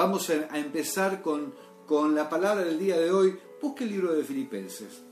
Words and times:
vamos 0.00 0.30
a, 0.30 0.56
empezar 0.58 1.20
con, 1.20 1.54
con 1.86 2.14
la 2.14 2.28
palabra 2.30 2.64
del 2.64 2.78
día 2.78 2.98
de 2.98 3.10
hoy. 3.10 3.36
Busque 3.60 3.84
el 3.84 3.90
libro 3.90 4.14
de 4.14 4.24
Filipenses. 4.24 5.02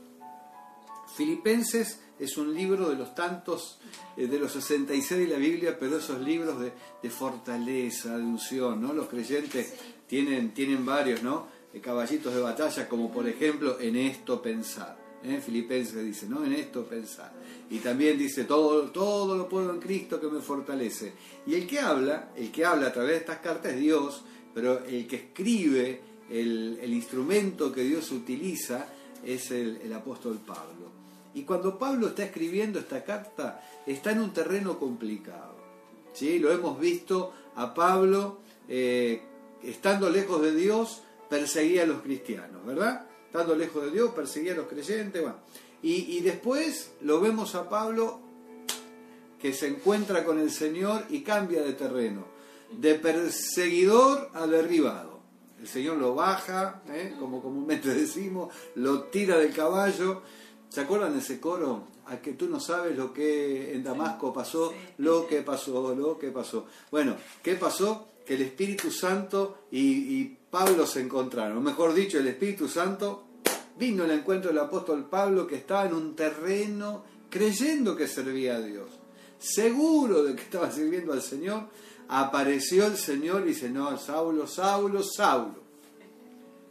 Filipenses 1.15 1.99
es 2.17 2.37
un 2.37 2.55
libro 2.55 2.89
de 2.89 2.95
los 2.95 3.13
tantos, 3.13 3.79
eh, 4.17 4.25
de 4.25 4.39
los 4.39 4.51
66 4.51 5.27
de 5.27 5.27
la 5.27 5.37
Biblia, 5.37 5.77
pero 5.79 5.97
esos 5.97 6.19
libros 6.21 6.59
de, 6.59 7.09
fortaleza, 7.09 8.17
de 8.17 8.23
unción, 8.23 8.81
¿no? 8.81 8.93
Los 8.93 9.07
creyentes 9.07 9.75
tienen, 10.07 10.55
tienen 10.55 10.83
varios, 10.83 11.21
¿no? 11.21 11.47
De 11.71 11.79
caballitos 11.79 12.33
de 12.33 12.41
batalla, 12.41 12.89
como 12.89 13.11
por 13.11 13.27
ejemplo, 13.27 13.79
en 13.79 13.95
esto 13.95 14.41
pensar. 14.41 14.97
¿eh? 15.23 15.39
Filipenses 15.39 16.03
dice, 16.03 16.27
¿no? 16.27 16.43
En 16.43 16.53
esto 16.53 16.83
pensar. 16.83 17.31
Y 17.69 17.77
también 17.77 18.17
dice, 18.17 18.45
todo, 18.45 18.89
todo 18.89 19.37
lo 19.37 19.47
puedo 19.47 19.71
en 19.71 19.79
Cristo 19.79 20.19
que 20.19 20.27
me 20.27 20.41
fortalece. 20.41 21.13
Y 21.45 21.53
el 21.53 21.67
que 21.67 21.79
habla, 21.79 22.31
el 22.35 22.51
que 22.51 22.65
habla 22.65 22.87
a 22.87 22.93
través 22.93 23.11
de 23.11 23.17
estas 23.17 23.37
cartas 23.37 23.73
es 23.73 23.79
Dios, 23.79 24.23
pero 24.59 24.83
el 24.85 25.07
que 25.07 25.15
escribe, 25.15 26.01
el, 26.29 26.93
instrumento 26.93 27.71
que 27.71 27.81
Dios 27.81 28.11
utiliza, 28.11 28.87
es 29.25 29.51
el, 29.51 29.93
apóstol 29.93 30.37
Pablo. 30.45 30.89
Y 31.33 31.43
cuando 31.43 31.79
Pablo 31.79 32.09
está 32.09 32.25
escribiendo 32.25 32.77
esta 32.77 33.05
carta, 33.05 33.63
está 33.87 34.11
en 34.11 34.19
un 34.19 34.33
terreno 34.33 34.77
complicado. 34.77 35.55
¿sí? 36.11 36.39
Lo 36.39 36.51
hemos 36.51 36.77
visto 36.77 37.31
a 37.55 37.73
Pablo, 37.73 38.39
eh, 38.67 39.21
estando 39.63 40.09
lejos 40.09 40.41
de 40.41 40.53
Dios, 40.53 41.03
perseguía 41.29 41.83
a 41.83 41.85
los 41.85 42.01
cristianos, 42.01 42.65
¿verdad? 42.65 43.07
Estando 43.27 43.55
lejos 43.55 43.85
de 43.85 43.91
Dios, 43.91 44.11
perseguía 44.13 44.51
a 44.51 44.57
los 44.57 44.67
creyentes. 44.67 45.23
Y 45.81 46.19
después 46.19 46.91
lo 46.99 47.21
vemos 47.21 47.55
a 47.55 47.69
Pablo 47.69 48.19
que 49.41 49.53
se 49.53 49.67
encuentra 49.67 50.25
con 50.25 50.37
el 50.37 50.51
Señor 50.51 51.05
y 51.09 51.21
cambia 51.21 51.61
de 51.61 51.71
terreno, 51.71 52.38
de 52.71 52.95
perseguidor 52.95 54.29
a 54.33 54.47
derribado. 54.47 55.19
El 55.59 55.67
Señor 55.67 55.97
lo 55.97 56.15
baja, 56.15 56.81
¿eh? 56.89 57.15
como 57.19 57.41
comúnmente 57.41 57.89
decimos, 57.93 58.53
lo 58.75 59.03
tira 59.03 59.37
del 59.37 59.53
caballo 59.53 60.21
¿Se 60.69 60.81
acuerdan 60.81 61.13
de 61.13 61.19
ese 61.19 61.39
coro? 61.39 61.87
A 62.05 62.17
que 62.17 62.33
tú 62.33 62.47
no 62.47 62.59
sabes 62.59 62.95
lo 62.95 63.11
que 63.11 63.73
en 63.73 63.83
Damasco 63.83 64.31
pasó, 64.31 64.73
lo 64.99 65.27
que 65.27 65.41
pasó, 65.41 65.95
lo 65.95 66.17
que 66.17 66.29
pasó. 66.29 66.67
Bueno, 66.91 67.15
¿qué 67.41 67.55
pasó? 67.55 68.07
Que 68.25 68.35
el 68.35 68.43
Espíritu 68.43 68.91
Santo 68.91 69.65
y, 69.71 70.37
Pablo 70.49 70.87
se 70.87 71.01
encontraron. 71.01 71.57
O 71.57 71.61
mejor 71.61 71.93
dicho, 71.93 72.17
el 72.17 72.27
Espíritu 72.27 72.67
Santo 72.67 73.23
vino 73.77 74.03
al 74.03 74.09
encuentro 74.09 74.49
del 74.49 74.57
apóstol 74.57 75.07
Pablo 75.07 75.45
que 75.45 75.57
estaba 75.57 75.85
en 75.85 75.93
un 75.93 76.15
terreno 76.15 77.03
creyendo 77.29 77.95
que 77.95 78.07
servía 78.07 78.55
a 78.55 78.61
Dios. 78.61 78.89
Seguro 79.37 80.23
de 80.23 80.35
que 80.35 80.41
estaba 80.41 80.71
sirviendo 80.71 81.13
al 81.13 81.21
Señor, 81.21 81.67
apareció 82.09 82.87
el 82.87 82.97
Señor 82.97 83.43
y 83.43 83.49
dice, 83.49 83.69
no, 83.69 83.97
Saulo, 83.97 84.47
Saulo, 84.47 85.03
Saulo. 85.03 85.59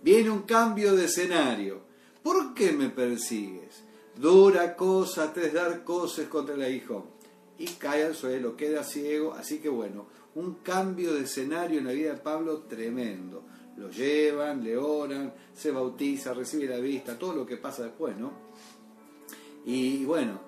Viene 0.03 0.30
un 0.30 0.42
cambio 0.42 0.95
de 0.95 1.06
escenario. 1.06 1.80
¿Por 2.22 2.55
qué 2.55 2.72
me 2.72 2.91
persigues? 2.91 3.84
Dura 4.17 4.75
cosa 4.77 5.33
te 5.33 5.50
dar 5.50 5.84
cosas 5.84 6.27
contra 6.27 6.55
el 6.55 6.75
hijo. 6.75 7.06
Y 7.56 7.67
cae 7.67 8.05
al 8.05 8.14
suelo, 8.14 8.56
queda 8.56 8.84
ciego. 8.84 9.33
Así 9.33 9.58
que 9.58 9.69
bueno, 9.69 10.06
un 10.34 10.55
cambio 10.56 11.14
de 11.14 11.22
escenario 11.22 11.78
en 11.78 11.86
la 11.86 11.92
vida 11.92 12.12
de 12.12 12.20
Pablo 12.20 12.64
tremendo. 12.69 13.45
Lo 13.77 13.91
llevan, 13.91 14.64
le 14.64 14.77
oran, 14.77 15.33
se 15.55 15.70
bautiza, 15.70 16.34
recibe 16.34 16.67
la 16.67 16.78
vista, 16.78 17.17
todo 17.17 17.33
lo 17.33 17.47
que 17.47 17.56
pasa 17.56 17.84
después, 17.84 18.17
¿no? 18.17 18.33
Y 19.64 20.05
bueno, 20.05 20.41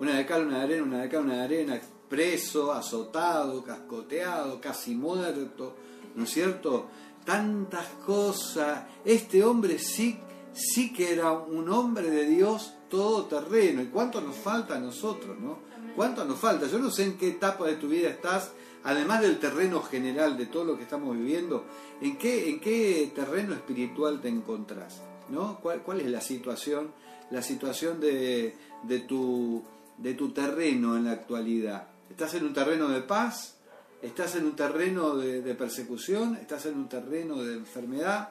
una 0.00 0.16
de 0.16 0.26
cal, 0.26 0.46
una 0.46 0.58
de 0.58 0.64
arena, 0.64 0.82
una 0.82 1.02
de 1.02 1.08
cal, 1.08 1.24
una 1.24 1.36
de 1.36 1.42
arena, 1.42 1.80
preso, 2.08 2.72
azotado, 2.72 3.62
cascoteado, 3.62 4.60
casi 4.60 4.94
muerto, 4.94 5.76
¿no 6.14 6.24
es 6.24 6.30
cierto? 6.30 6.88
Tantas 7.24 7.86
cosas. 8.04 8.84
Este 9.04 9.44
hombre 9.44 9.78
sí, 9.78 10.18
sí 10.52 10.92
que 10.92 11.12
era 11.12 11.32
un 11.32 11.68
hombre 11.70 12.10
de 12.10 12.26
Dios 12.26 12.74
todo 12.88 13.24
terreno. 13.24 13.82
¿Y 13.82 13.86
cuánto 13.86 14.20
nos 14.20 14.36
falta 14.36 14.76
a 14.76 14.80
nosotros, 14.80 15.38
no? 15.38 15.58
¿Cuánto 15.96 16.24
nos 16.24 16.38
falta? 16.38 16.66
Yo 16.66 16.78
no 16.78 16.90
sé 16.90 17.04
en 17.04 17.16
qué 17.16 17.28
etapa 17.28 17.66
de 17.66 17.76
tu 17.76 17.88
vida 17.88 18.08
estás, 18.08 18.52
además 18.82 19.22
del 19.22 19.38
terreno 19.38 19.82
general 19.82 20.36
de 20.36 20.46
todo 20.46 20.64
lo 20.64 20.76
que 20.76 20.82
estamos 20.82 21.16
viviendo, 21.16 21.64
¿en 22.00 22.16
qué, 22.18 22.50
en 22.50 22.60
qué 22.60 23.12
terreno 23.14 23.54
espiritual 23.54 24.20
te 24.20 24.28
encontrás? 24.28 25.02
¿no? 25.28 25.58
¿Cuál, 25.60 25.82
¿Cuál 25.82 26.00
es 26.00 26.10
la 26.10 26.20
situación, 26.20 26.92
la 27.30 27.42
situación 27.42 28.00
de, 28.00 28.54
de, 28.82 29.00
tu, 29.00 29.62
de 29.98 30.14
tu 30.14 30.32
terreno 30.32 30.96
en 30.96 31.04
la 31.04 31.12
actualidad? 31.12 31.88
¿Estás 32.14 32.34
en 32.34 32.44
un 32.44 32.52
terreno 32.52 32.88
de 32.88 33.00
paz? 33.00 33.56
¿Estás 34.00 34.36
en 34.36 34.44
un 34.44 34.54
terreno 34.54 35.16
de, 35.16 35.52
persecución? 35.56 36.36
¿Estás 36.36 36.64
en 36.66 36.76
un 36.76 36.88
terreno 36.88 37.42
de 37.42 37.54
enfermedad? 37.54 38.28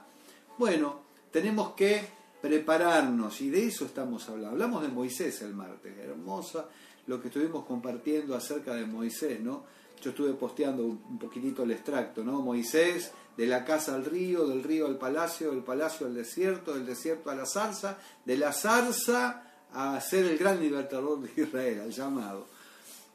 Bueno, 0.58 1.02
tenemos 1.30 1.74
que 1.74 2.02
prepararnos, 2.42 3.42
y 3.42 3.50
de 3.50 3.68
eso 3.68 3.84
estamos 3.84 4.30
hablando. 4.30 4.52
Hablamos 4.52 4.84
de 4.84 4.88
Moisés 4.88 5.42
el 5.42 5.54
martes, 5.54 5.98
hermosa 5.98 6.70
lo 7.08 7.22
que 7.22 7.28
estuvimos 7.28 7.66
compartiendo 7.66 8.38
acerca 8.38 8.74
de 8.74 8.86
Moisés, 8.86 9.42
¿no? 9.42 9.66
Yo 10.02 10.12
estuve 10.12 10.32
posteando 10.32 10.86
un 10.86 11.20
poquitito 11.20 11.64
el 11.64 11.72
extracto, 11.72 12.24
¿no? 12.24 12.42
Moisés, 12.42 13.12
de 13.36 13.48
la 13.48 13.66
casa 13.66 13.96
al 13.96 14.06
río, 14.06 14.48
del 14.48 14.64
río 14.64 14.86
al 14.86 14.98
palacio, 14.98 15.52
del 15.52 15.62
palacio 15.62 16.08
al 16.08 16.16
desierto, 16.16 16.74
del 16.74 16.86
desierto 16.86 17.32
a 17.32 17.36
la 17.36 17.46
zarza, 17.46 17.98
de 18.24 18.38
la 18.38 18.54
zarza 18.54 19.44
a 19.74 20.00
ser 20.00 20.24
el 20.24 20.38
gran 20.38 20.62
libertador 20.62 21.20
de 21.20 21.42
Israel, 21.44 21.82
al 21.82 21.92
llamado. 21.92 22.53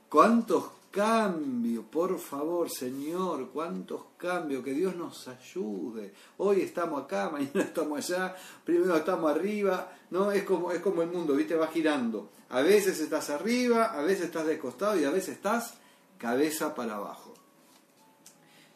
¿Cuántos 0.09 0.65
cambio, 0.91 1.83
por 1.83 2.19
favor, 2.19 2.71
Señor, 2.71 3.51
cuántos 3.51 4.03
cambios, 4.17 4.65
que 4.65 4.73
Dios 4.73 4.97
nos 4.97 5.29
ayude. 5.29 6.13
Hoy 6.39 6.63
estamos 6.63 7.03
acá, 7.03 7.31
mañana 7.33 7.63
estamos 7.63 7.99
allá, 7.99 8.35
primero 8.65 8.97
estamos 8.97 9.31
arriba, 9.31 9.93
¿no? 10.11 10.33
Es 10.33 10.45
como, 10.45 10.73
es 10.73 10.81
como 10.81 11.03
el 11.03 11.11
mundo, 11.11 11.35
¿viste? 11.35 11.55
Va 11.55 11.69
girando. 11.69 12.31
A 12.51 12.63
veces 12.63 13.01
estás 13.01 13.31
arriba, 13.31 13.85
a 13.97 14.03
veces 14.03 14.27
estás 14.27 14.47
de 14.47 14.59
costado 14.59 14.99
y 14.99 15.05
a 15.05 15.11
veces 15.11 15.37
estás 15.37 15.75
cabeza 16.17 16.75
para 16.75 16.97
abajo. 16.97 17.35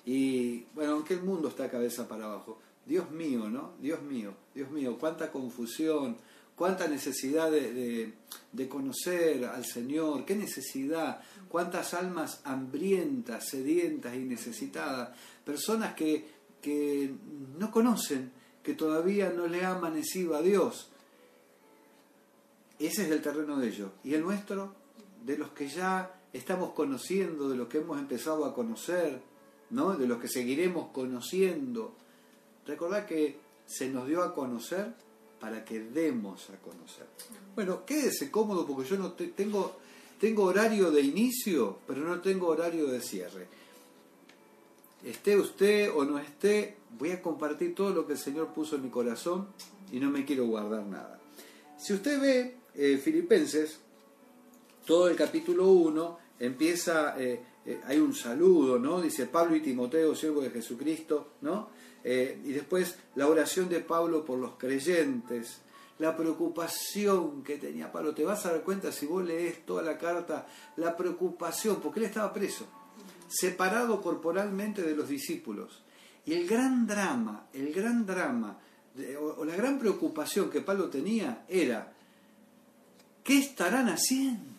Y 0.04 0.65
bueno, 0.75 0.92
aunque 0.92 1.15
el 1.15 1.22
mundo 1.22 1.48
está 1.48 1.71
cabeza 1.71 2.06
para 2.09 2.26
abajo, 2.26 2.59
Dios 2.84 3.10
mío, 3.10 3.48
¿no? 3.48 3.72
Dios 3.81 4.03
mío, 4.03 4.34
Dios 4.54 4.71
mío, 4.71 4.97
cuánta 4.98 5.31
confusión, 5.31 6.16
cuánta 6.56 6.86
necesidad 6.88 7.50
de, 7.50 8.12
conocer 8.68 9.44
al 9.44 9.64
Señor, 9.64 10.24
qué 10.24 10.36
necesidad, 10.36 11.20
cuántas 11.48 11.94
almas 11.94 12.40
hambrientas, 12.44 13.48
sedientas 13.48 14.14
y 14.14 14.20
necesitadas, 14.20 15.16
personas 15.44 15.94
que, 15.94 16.26
que 16.60 17.12
no 17.58 17.70
conocen, 17.70 18.30
que 18.62 18.74
todavía 18.74 19.30
no 19.30 19.46
le 19.46 19.64
ha 19.64 19.72
amanecido 19.72 20.36
a 20.36 20.42
Dios. 20.42 20.91
Ese 22.78 23.04
es 23.04 23.10
el 23.10 23.22
terreno 23.22 23.58
de 23.58 23.68
ellos. 23.68 23.91
¿Y 24.04 24.14
el 24.14 24.22
nuestro? 24.22 24.74
De 25.24 25.36
los 25.38 25.50
que 25.50 25.68
ya 25.68 26.20
estamos 26.32 26.70
conociendo, 26.70 27.48
de 27.48 27.56
los 27.56 27.68
que 27.68 27.78
hemos 27.78 27.98
empezado 27.98 28.44
a 28.44 28.54
conocer, 28.54 29.20
¿no? 29.70 29.96
de 29.96 30.06
los 30.06 30.20
que 30.20 30.28
seguiremos 30.28 30.88
conociendo. 30.88 31.94
Recordad 32.66 33.06
que 33.06 33.38
se 33.66 33.88
nos 33.88 34.06
dio 34.06 34.22
a 34.22 34.34
conocer 34.34 34.94
para 35.42 35.64
que 35.64 35.80
demos 35.80 36.48
a 36.50 36.56
conocer. 36.58 37.04
Bueno, 37.56 37.84
quédese 37.84 38.30
cómodo 38.30 38.64
porque 38.64 38.88
yo 38.88 38.97
no 38.97 39.10
tengo, 39.14 39.75
tengo 40.20 40.44
horario 40.44 40.92
de 40.92 41.00
inicio, 41.00 41.80
pero 41.84 42.03
no 42.03 42.20
tengo 42.20 42.47
horario 42.47 42.86
de 42.86 43.00
cierre. 43.00 43.48
Esté 45.04 45.36
usted 45.36 45.91
o 45.92 46.04
no 46.04 46.20
esté, 46.20 46.76
voy 46.97 47.10
a 47.10 47.20
compartir 47.20 47.75
todo 47.75 47.91
lo 47.91 48.06
que 48.06 48.12
el 48.12 48.20
Señor 48.20 48.54
puso 48.54 48.76
en 48.76 48.84
mi 48.84 48.88
corazón 48.91 49.48
y 49.91 49.98
no 49.98 50.10
me 50.10 50.25
quiero 50.25 50.47
guardar 50.47 50.86
nada. 50.86 51.19
Si 51.76 51.92
usted 51.92 52.20
ve 52.20 52.56
eh, 52.76 53.00
Filipenses, 53.03 53.80
todo 54.86 55.09
el 55.09 55.16
capítulo 55.16 55.72
1 55.72 56.19
empieza, 56.38 57.21
eh, 57.21 57.41
eh, 57.66 57.80
hay 57.84 57.98
un 57.98 58.15
saludo, 58.15 58.78
¿no? 58.78 59.03
Dice 59.03 59.27
Pablo 59.27 59.56
y 59.56 59.60
Timoteo, 59.60 60.15
siervo 60.15 60.41
de 60.41 60.50
Jesucristo, 60.50 61.33
¿no? 61.41 61.71
Eh, 62.04 62.41
y 62.45 62.53
después 62.53 62.97
la 63.15 63.28
oración 63.28 63.69
de 63.69 63.81
Pablo 63.81 64.25
por 64.25 64.39
los 64.39 64.57
creyentes, 64.57 65.60
la 65.99 66.16
preocupación 66.16 67.43
que 67.43 67.59
tenía 67.59 67.93
Pablo. 67.93 68.15
Te 68.15 68.25
vas 68.25 68.45
a 68.47 68.53
dar 68.53 68.63
cuenta 68.63 68.91
si 68.91 69.07
vos 69.07 69.25
lees 69.25 69.65
toda 69.65 69.83
la 69.83 69.99
carta, 69.99 70.47
la 70.77 70.97
preocupación, 70.97 71.81
porque 71.81 72.01
él 72.01 72.07
estaba 72.07 72.33
preso, 72.33 72.66
separado 73.28 74.01
corporalmente 74.03 74.83
de 74.83 74.97
los 74.97 75.09
discípulos. 75.09 75.83
Y 76.25 76.34
el 76.34 76.47
gran 76.47 76.87
drama, 76.87 77.47
el 77.53 77.72
gran 77.72 78.04
drama, 78.04 78.59
o 79.37 79.45
la 79.45 79.57
gran 79.57 79.78
preocupación 79.78 80.51
que 80.51 80.60
Pablo 80.60 80.89
tenía 80.89 81.45
era, 81.49 81.93
¿qué 83.25 83.39
estarán 83.39 83.89
haciendo? 83.89 84.53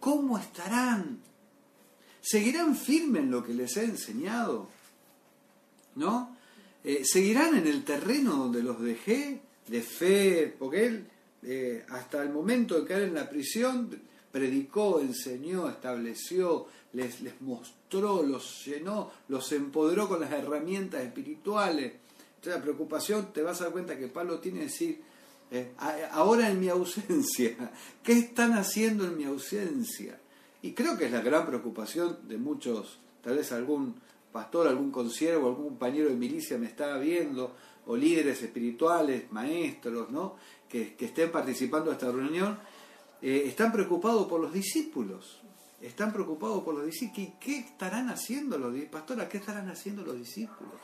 ¿Cómo 0.00 0.36
estarán? 0.36 1.20
¿Seguirán 2.20 2.74
firmes 2.76 3.22
en 3.22 3.30
lo 3.30 3.44
que 3.44 3.54
les 3.54 3.76
he 3.76 3.84
enseñado? 3.84 4.68
¿No? 5.96 6.36
Eh, 6.84 7.02
seguirán 7.04 7.56
en 7.56 7.66
el 7.66 7.84
terreno 7.84 8.36
donde 8.36 8.62
los 8.62 8.80
dejé, 8.80 9.40
de 9.68 9.82
fe, 9.82 10.54
porque 10.58 10.86
él, 10.86 11.06
eh, 11.42 11.84
hasta 11.90 12.22
el 12.22 12.30
momento 12.30 12.80
de 12.80 12.86
caer 12.86 13.04
en 13.04 13.14
la 13.14 13.28
prisión, 13.28 13.90
predicó, 14.32 15.00
enseñó, 15.00 15.68
estableció, 15.68 16.66
les, 16.94 17.20
les 17.20 17.40
mostró, 17.40 18.22
los 18.22 18.64
llenó, 18.66 19.10
los 19.28 19.52
empoderó 19.52 20.08
con 20.08 20.20
las 20.20 20.32
herramientas 20.32 21.02
espirituales. 21.02 21.92
Entonces 22.36 22.58
la 22.58 22.62
preocupación, 22.62 23.32
te 23.32 23.42
vas 23.42 23.60
a 23.60 23.64
dar 23.64 23.72
cuenta 23.72 23.98
que 23.98 24.08
Pablo 24.08 24.40
tiene 24.40 24.60
que 24.60 24.64
decir, 24.64 25.00
eh, 25.52 25.72
ahora 26.12 26.48
en 26.48 26.58
mi 26.58 26.68
ausencia, 26.68 27.54
¿qué 28.02 28.12
están 28.12 28.54
haciendo 28.54 29.04
en 29.04 29.16
mi 29.16 29.24
ausencia? 29.24 30.18
Y 30.62 30.72
creo 30.72 30.96
que 30.96 31.06
es 31.06 31.12
la 31.12 31.20
gran 31.20 31.46
preocupación 31.46 32.18
de 32.26 32.38
muchos, 32.38 32.98
tal 33.22 33.36
vez 33.36 33.52
algún 33.52 33.94
pastor, 34.32 34.66
algún 34.66 34.90
consiervo, 34.90 35.48
algún 35.48 35.68
compañero 35.68 36.08
de 36.08 36.16
milicia 36.16 36.58
me 36.58 36.66
está 36.66 36.96
viendo, 36.98 37.54
o 37.86 37.96
líderes 37.96 38.42
espirituales, 38.42 39.30
maestros, 39.30 40.10
¿no? 40.10 40.36
que, 40.68 40.96
estén 40.98 41.30
participando 41.30 41.90
de 41.90 41.96
esta 41.96 42.10
reunión, 42.10 42.58
eh, 43.20 43.44
están 43.46 43.70
preocupados 43.70 44.26
por 44.26 44.40
los 44.40 44.52
discípulos. 44.52 45.40
Están 45.80 46.12
preocupados 46.12 46.62
por 46.62 46.76
los 46.76 46.86
discípulos. 46.86 47.32
¿Qué, 47.40 47.58
estarán 47.58 48.08
haciendo 48.08 48.56
los 48.56 48.72
discípulos? 48.72 49.00
Pastora, 49.00 49.28
¿qué 49.28 49.38
estarán 49.38 49.68
haciendo 49.68 50.04
los 50.04 50.16
discípulos? 50.16 50.74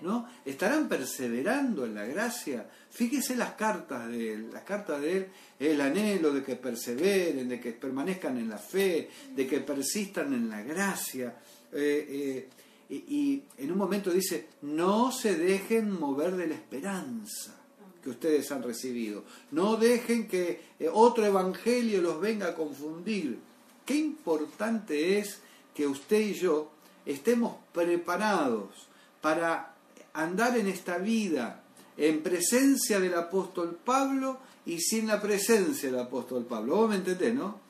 ¿No? 0.00 0.26
¿Estarán 0.46 0.88
perseverando 0.88 1.84
en 1.84 1.94
la 1.94 2.06
gracia? 2.06 2.66
Fíjese 2.90 3.36
las 3.36 3.52
cartas 3.52 4.08
de 4.08 4.32
él. 4.32 4.50
Las 4.50 4.62
cartas 4.62 5.02
de 5.02 5.16
él 5.18 5.28
el 5.58 5.80
anhelo 5.80 6.32
de 6.32 6.42
que 6.42 6.56
perseveren, 6.56 7.48
de 7.48 7.60
que 7.60 7.72
permanezcan 7.72 8.38
en 8.38 8.48
la 8.48 8.58
fe, 8.58 9.08
de 9.34 9.46
que 9.46 9.60
persistan 9.60 10.32
en 10.32 10.48
la 10.48 10.62
gracia. 10.62 11.36
Eh, 11.72 12.06
eh, 12.08 12.48
y, 12.88 13.42
en 13.56 13.72
un 13.72 13.78
momento 13.78 14.10
dice, 14.10 14.48
no 14.62 15.10
se 15.10 15.36
dejen 15.36 15.90
mover 15.90 16.36
de 16.36 16.48
la 16.48 16.54
esperanza 16.54 17.54
que 18.02 18.10
ustedes 18.10 18.50
han 18.52 18.62
recibido. 18.62 19.24
No 19.50 19.76
dejen 19.76 20.28
que 20.28 20.60
eh, 20.78 20.90
otro 20.92 21.24
evangelio 21.24 22.02
los 22.02 22.20
venga 22.20 22.48
a 22.48 22.54
confundir. 22.54 23.38
Qué 23.86 23.96
importante 23.96 25.18
es 25.18 25.40
que 25.74 25.86
usted 25.86 26.20
y 26.20 26.34
yo 26.34 26.70
estemos 27.06 27.56
preparados 27.72 28.88
para 29.20 29.74
andar 30.12 30.58
en 30.58 30.68
esta 30.68 30.98
vida 30.98 31.62
en 31.96 32.22
presencia 32.22 33.00
del 33.00 33.14
apóstol 33.14 33.78
Pablo 33.82 34.38
y 34.66 34.80
sin 34.80 35.06
la 35.06 35.20
presencia 35.20 35.90
del 35.90 36.00
apóstol 36.00 36.44
Pablo. 36.44 36.76
Vos 36.76 36.90
me 36.90 37.32
¿no? 37.32 37.60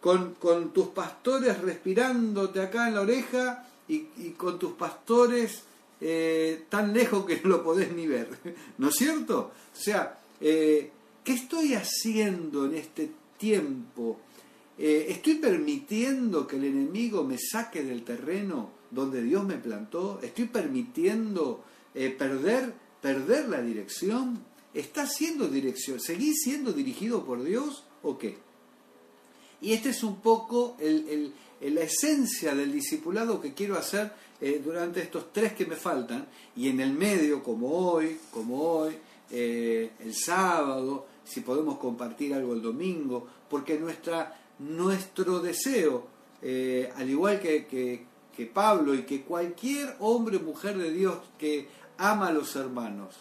Con, 0.00 0.34
con 0.34 0.72
tus 0.72 0.88
pastores 0.88 1.58
respirándote 1.60 2.60
acá 2.60 2.88
en 2.88 2.94
la 2.94 3.00
oreja 3.00 3.67
y, 3.88 4.30
con 4.36 4.58
tus 4.58 4.72
pastores 4.72 5.62
eh, 6.00 6.64
tan 6.68 6.92
lejos 6.92 7.24
que 7.24 7.40
no 7.42 7.48
lo 7.48 7.64
podés 7.64 7.92
ni 7.92 8.06
ver, 8.06 8.28
¿no 8.78 8.88
es 8.88 8.94
cierto? 8.94 9.52
O 9.74 9.80
sea, 9.80 10.20
eh, 10.40 10.90
¿qué 11.24 11.32
estoy 11.32 11.74
haciendo 11.74 12.66
en 12.66 12.76
este 12.76 13.10
tiempo? 13.36 14.20
Eh, 14.78 15.06
¿Estoy 15.08 15.36
permitiendo 15.36 16.46
que 16.46 16.56
el 16.56 16.64
enemigo 16.64 17.24
me 17.24 17.38
saque 17.38 17.82
del 17.82 18.04
terreno 18.04 18.70
donde 18.90 19.22
Dios 19.22 19.44
me 19.44 19.56
plantó? 19.56 20.20
¿Estoy 20.22 20.46
permitiendo 20.46 21.64
perder, 21.92 22.72
perder 23.00 23.48
la 23.48 23.60
dirección? 23.60 24.38
¿Está 24.72 25.06
siendo 25.06 25.48
dirección? 25.48 25.98
¿Seguís 25.98 26.42
siendo 26.44 26.72
dirigido 26.72 27.24
por 27.24 27.42
Dios 27.42 27.84
o 28.02 28.18
qué? 28.18 28.38
Y 29.60 29.72
este 29.72 29.90
es 29.90 30.02
un 30.02 30.16
poco 30.20 30.76
el 30.80 31.32
la 31.60 31.82
esencia 31.82 32.54
del 32.54 32.72
discipulado 32.72 33.40
que 33.40 33.52
quiero 33.52 33.76
hacer 33.76 34.12
eh, 34.40 34.60
durante 34.64 35.02
estos 35.02 35.32
tres 35.32 35.52
que 35.54 35.66
me 35.66 35.76
faltan. 35.76 36.26
Y 36.56 36.68
en 36.68 36.80
el 36.80 36.92
medio, 36.92 37.42
como 37.42 37.68
hoy, 37.68 38.18
como 38.32 38.62
hoy, 38.62 38.96
eh, 39.30 39.92
el 40.00 40.14
sábado, 40.14 41.06
si 41.24 41.40
podemos 41.40 41.78
compartir 41.78 42.34
algo 42.34 42.54
el 42.54 42.62
domingo, 42.62 43.26
porque 43.48 43.78
nuestra, 43.78 44.38
nuestro 44.60 45.40
deseo, 45.40 46.06
eh, 46.42 46.90
al 46.96 47.10
igual 47.10 47.40
que, 47.40 47.66
que, 47.66 48.04
que 48.34 48.46
Pablo 48.46 48.94
y 48.94 49.02
que 49.02 49.22
cualquier 49.22 49.96
hombre 49.98 50.36
o 50.36 50.40
mujer 50.40 50.78
de 50.78 50.92
Dios 50.92 51.18
que 51.36 51.68
ama 51.98 52.28
a 52.28 52.32
los 52.32 52.54
hermanos, 52.54 53.14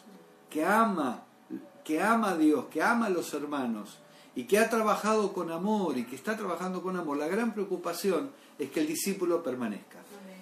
que 0.49 0.63
ama, 0.63 1.25
que 1.83 2.01
ama 2.01 2.31
a 2.31 2.37
Dios, 2.37 2.65
que 2.71 2.83
ama 2.83 3.07
a 3.07 3.09
los 3.09 3.33
hermanos, 3.33 3.97
y 4.37 4.43
que 4.43 4.59
ha 4.59 4.69
trabajado 4.69 5.33
con 5.33 5.49
amor 5.51 5.97
y 5.97 6.03
que 6.03 6.15
está 6.15 6.37
trabajando 6.37 6.83
con 6.83 6.95
amor, 6.95 7.17
la 7.17 7.27
gran 7.27 7.55
preocupación 7.55 8.29
es 8.59 8.69
que 8.69 8.81
el 8.81 8.85
discípulo 8.85 9.41
permanezca, 9.41 9.97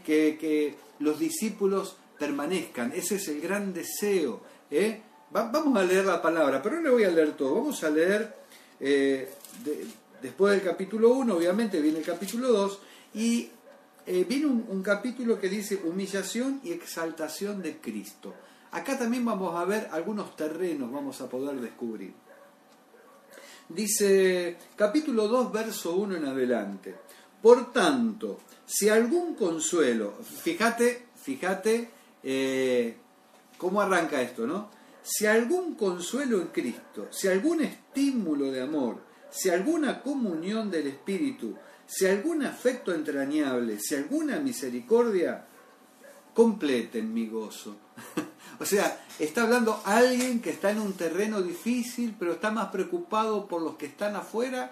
que, 0.06 0.76
los 1.00 1.18
discípulos 1.18 1.96
permanezcan, 2.20 2.92
ese 2.94 3.16
es 3.16 3.30
el 3.30 3.40
gran 3.40 3.74
deseo. 3.74 4.42
¿eh? 4.70 5.00
vamos 5.32 5.78
a 5.78 5.86
leer 5.86 6.04
la 6.04 6.22
palabra, 6.22 6.62
pero 6.62 6.76
no 6.76 6.82
le 6.82 6.90
voy 6.90 7.04
a 7.06 7.10
leer 7.10 7.38
todo, 7.38 7.56
vamos 7.56 7.82
a 7.86 7.90
leer 7.90 8.36
eh, 8.82 9.34
después 10.22 10.52
del 10.52 10.70
capítulo 10.70 11.14
1, 11.14 11.34
obviamente 11.34 11.80
viene 11.80 12.00
el 12.00 12.06
capítulo 12.06 12.50
2, 12.50 12.80
y 13.14 13.50
eh, 14.08 14.26
viene 14.28 14.48
un 14.48 14.84
capítulo 14.84 15.40
que 15.40 15.48
dice 15.48 15.80
humillación 15.86 16.60
y 16.66 16.74
exaltación 16.74 17.62
de 17.62 17.78
Cristo. 17.78 18.34
Acá 18.72 19.00
también 19.00 19.24
vamos 19.24 19.56
a 19.56 19.64
ver 19.64 19.88
algunos 19.94 20.36
terrenos, 20.36 20.92
vamos 20.92 21.22
a 21.22 21.30
poder 21.30 21.62
descubrir. 21.62 22.25
Dice 23.70 24.58
capítulo 24.76 25.28
2, 25.28 25.52
verso 25.52 25.96
1 25.96 26.18
en 26.18 26.26
adelante. 26.26 26.96
Por 27.42 27.74
tanto, 27.74 28.42
si 28.66 28.90
algún 28.90 29.34
consuelo, 29.34 30.14
fíjate, 30.22 31.08
fíjate 31.16 31.90
eh, 32.22 32.98
cómo 33.58 33.82
arranca 33.82 34.22
esto, 34.22 34.46
¿no? 34.46 34.70
Si 35.02 35.26
algún 35.26 35.76
consuelo 35.76 36.42
en 36.42 36.48
Cristo, 36.48 37.08
si 37.12 37.28
algún 37.28 37.62
estímulo 37.62 38.52
de 38.52 38.62
amor, 38.62 39.02
si 39.32 39.50
alguna 39.50 40.02
comunión 40.02 40.70
del 40.70 40.88
Espíritu, 40.88 41.56
si 41.88 42.06
algún 42.06 42.44
afecto 42.44 42.94
entrañable, 42.94 43.80
si 43.80 43.96
alguna 43.96 44.40
misericordia, 44.40 45.46
completen 46.36 47.14
mi 47.14 47.28
gozo. 47.28 47.78
O 48.60 48.66
sea, 48.66 49.06
está 49.20 49.44
hablando 49.44 49.82
alguien 49.86 50.42
que 50.42 50.52
está 50.52 50.72
en 50.72 50.80
un 50.80 50.94
terreno 50.94 51.42
difícil, 51.42 52.16
pero 52.18 52.34
está 52.34 52.52
más 52.52 52.70
preocupado 52.70 53.48
por 53.48 53.62
los 53.62 53.76
que 53.76 53.88
están 53.88 54.16
afuera 54.16 54.72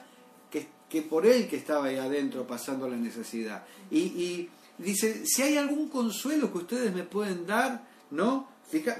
que, 0.49 0.67
que 0.89 1.01
por 1.01 1.25
él 1.25 1.47
que 1.47 1.57
estaba 1.57 1.87
ahí 1.87 1.97
adentro 1.97 2.47
pasando 2.47 2.87
la 2.87 2.95
necesidad. 2.95 3.63
Y, 3.91 4.49
dice, 4.77 5.25
si 5.25 5.41
hay 5.41 5.57
algún 5.57 5.89
consuelo 5.89 6.51
que 6.51 6.59
ustedes 6.59 6.93
me 6.93 7.03
pueden 7.03 7.45
dar, 7.45 7.83
¿no? 8.11 8.51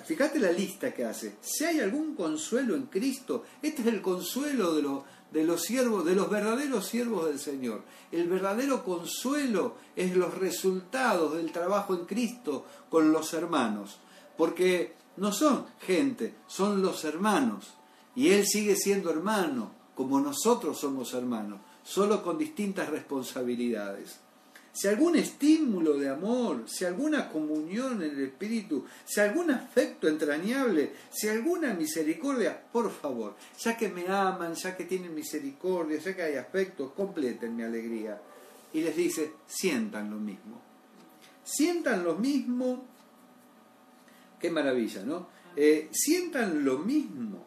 fíjate 0.05 0.37
la 0.37 0.51
lista 0.51 0.93
que 0.93 1.03
hace. 1.03 1.37
Si 1.41 1.63
hay 1.63 1.79
algún 1.79 2.13
consuelo 2.15 2.75
en 2.75 2.83
Cristo, 2.83 3.43
este 3.61 3.81
es 3.81 3.87
el 3.87 4.01
consuelo 4.01 4.75
de, 4.75 4.83
los 4.83 5.03
de 5.31 5.43
los 5.43 5.63
siervos, 5.63 6.05
de 6.05 6.13
los 6.13 6.29
verdaderos 6.29 6.85
siervos 6.85 7.25
del 7.25 7.39
Señor. 7.39 7.81
El 8.11 8.27
verdadero 8.27 8.83
consuelo 8.83 9.77
es 9.95 10.15
los 10.15 10.37
resultados 10.37 11.35
del 11.35 11.51
trabajo 11.51 11.95
en 11.95 12.05
Cristo 12.05 12.67
con 12.89 13.11
los 13.11 13.33
hermanos 13.33 13.97
porque 14.37 14.93
no 15.17 15.31
son 15.31 15.65
gente, 15.81 16.35
son 16.47 16.81
los 16.81 17.03
hermanos. 17.05 17.73
Y 18.15 18.29
Él 18.29 18.45
sigue 18.45 18.75
siendo 18.75 19.09
hermano, 19.09 19.71
como 19.95 20.19
nosotros 20.19 20.79
somos 20.79 21.13
hermanos, 21.13 21.59
solo 21.83 22.23
con 22.23 22.37
distintas 22.37 22.89
responsabilidades. 22.89 24.19
Si 24.75 24.87
algún 24.87 25.15
estímulo 25.15 25.99
de 25.99 26.09
amor, 26.09 26.63
si 26.65 26.83
alguna 26.83 27.29
comunión 27.29 28.01
en 28.01 28.09
el 28.09 28.23
Espíritu, 28.23 28.85
si 29.05 29.19
algún 29.19 29.51
afecto 29.51 30.07
entrañable, 30.07 30.93
si 31.11 31.27
alguna 31.27 31.75
misericordia, 31.75 32.59
por 32.71 32.91
favor, 32.91 33.35
ya 33.59 33.77
que 33.77 33.89
me 33.89 34.07
aman, 34.07 34.55
ya 34.55 34.75
que 34.75 34.85
tienen 34.85 35.13
misericordia, 35.13 35.99
ya 35.99 36.15
que 36.15 36.23
hay 36.23 36.35
afecto, 36.37 36.91
completen 36.95 37.55
mi 37.55 37.61
alegría. 37.61 38.19
Y 38.73 38.81
les 38.81 38.95
dice, 38.95 39.33
sientan 39.45 40.09
lo 40.09 40.17
mismo. 40.17 40.59
Sientan 41.43 42.03
lo 42.03 42.15
mismo 42.15 42.92
Qué 44.43 44.51
maravilla, 44.51 45.05
¿no? 45.05 45.27
Eh, 45.55 45.87
sientan 45.93 46.65
lo 46.65 46.79
mismo, 46.79 47.45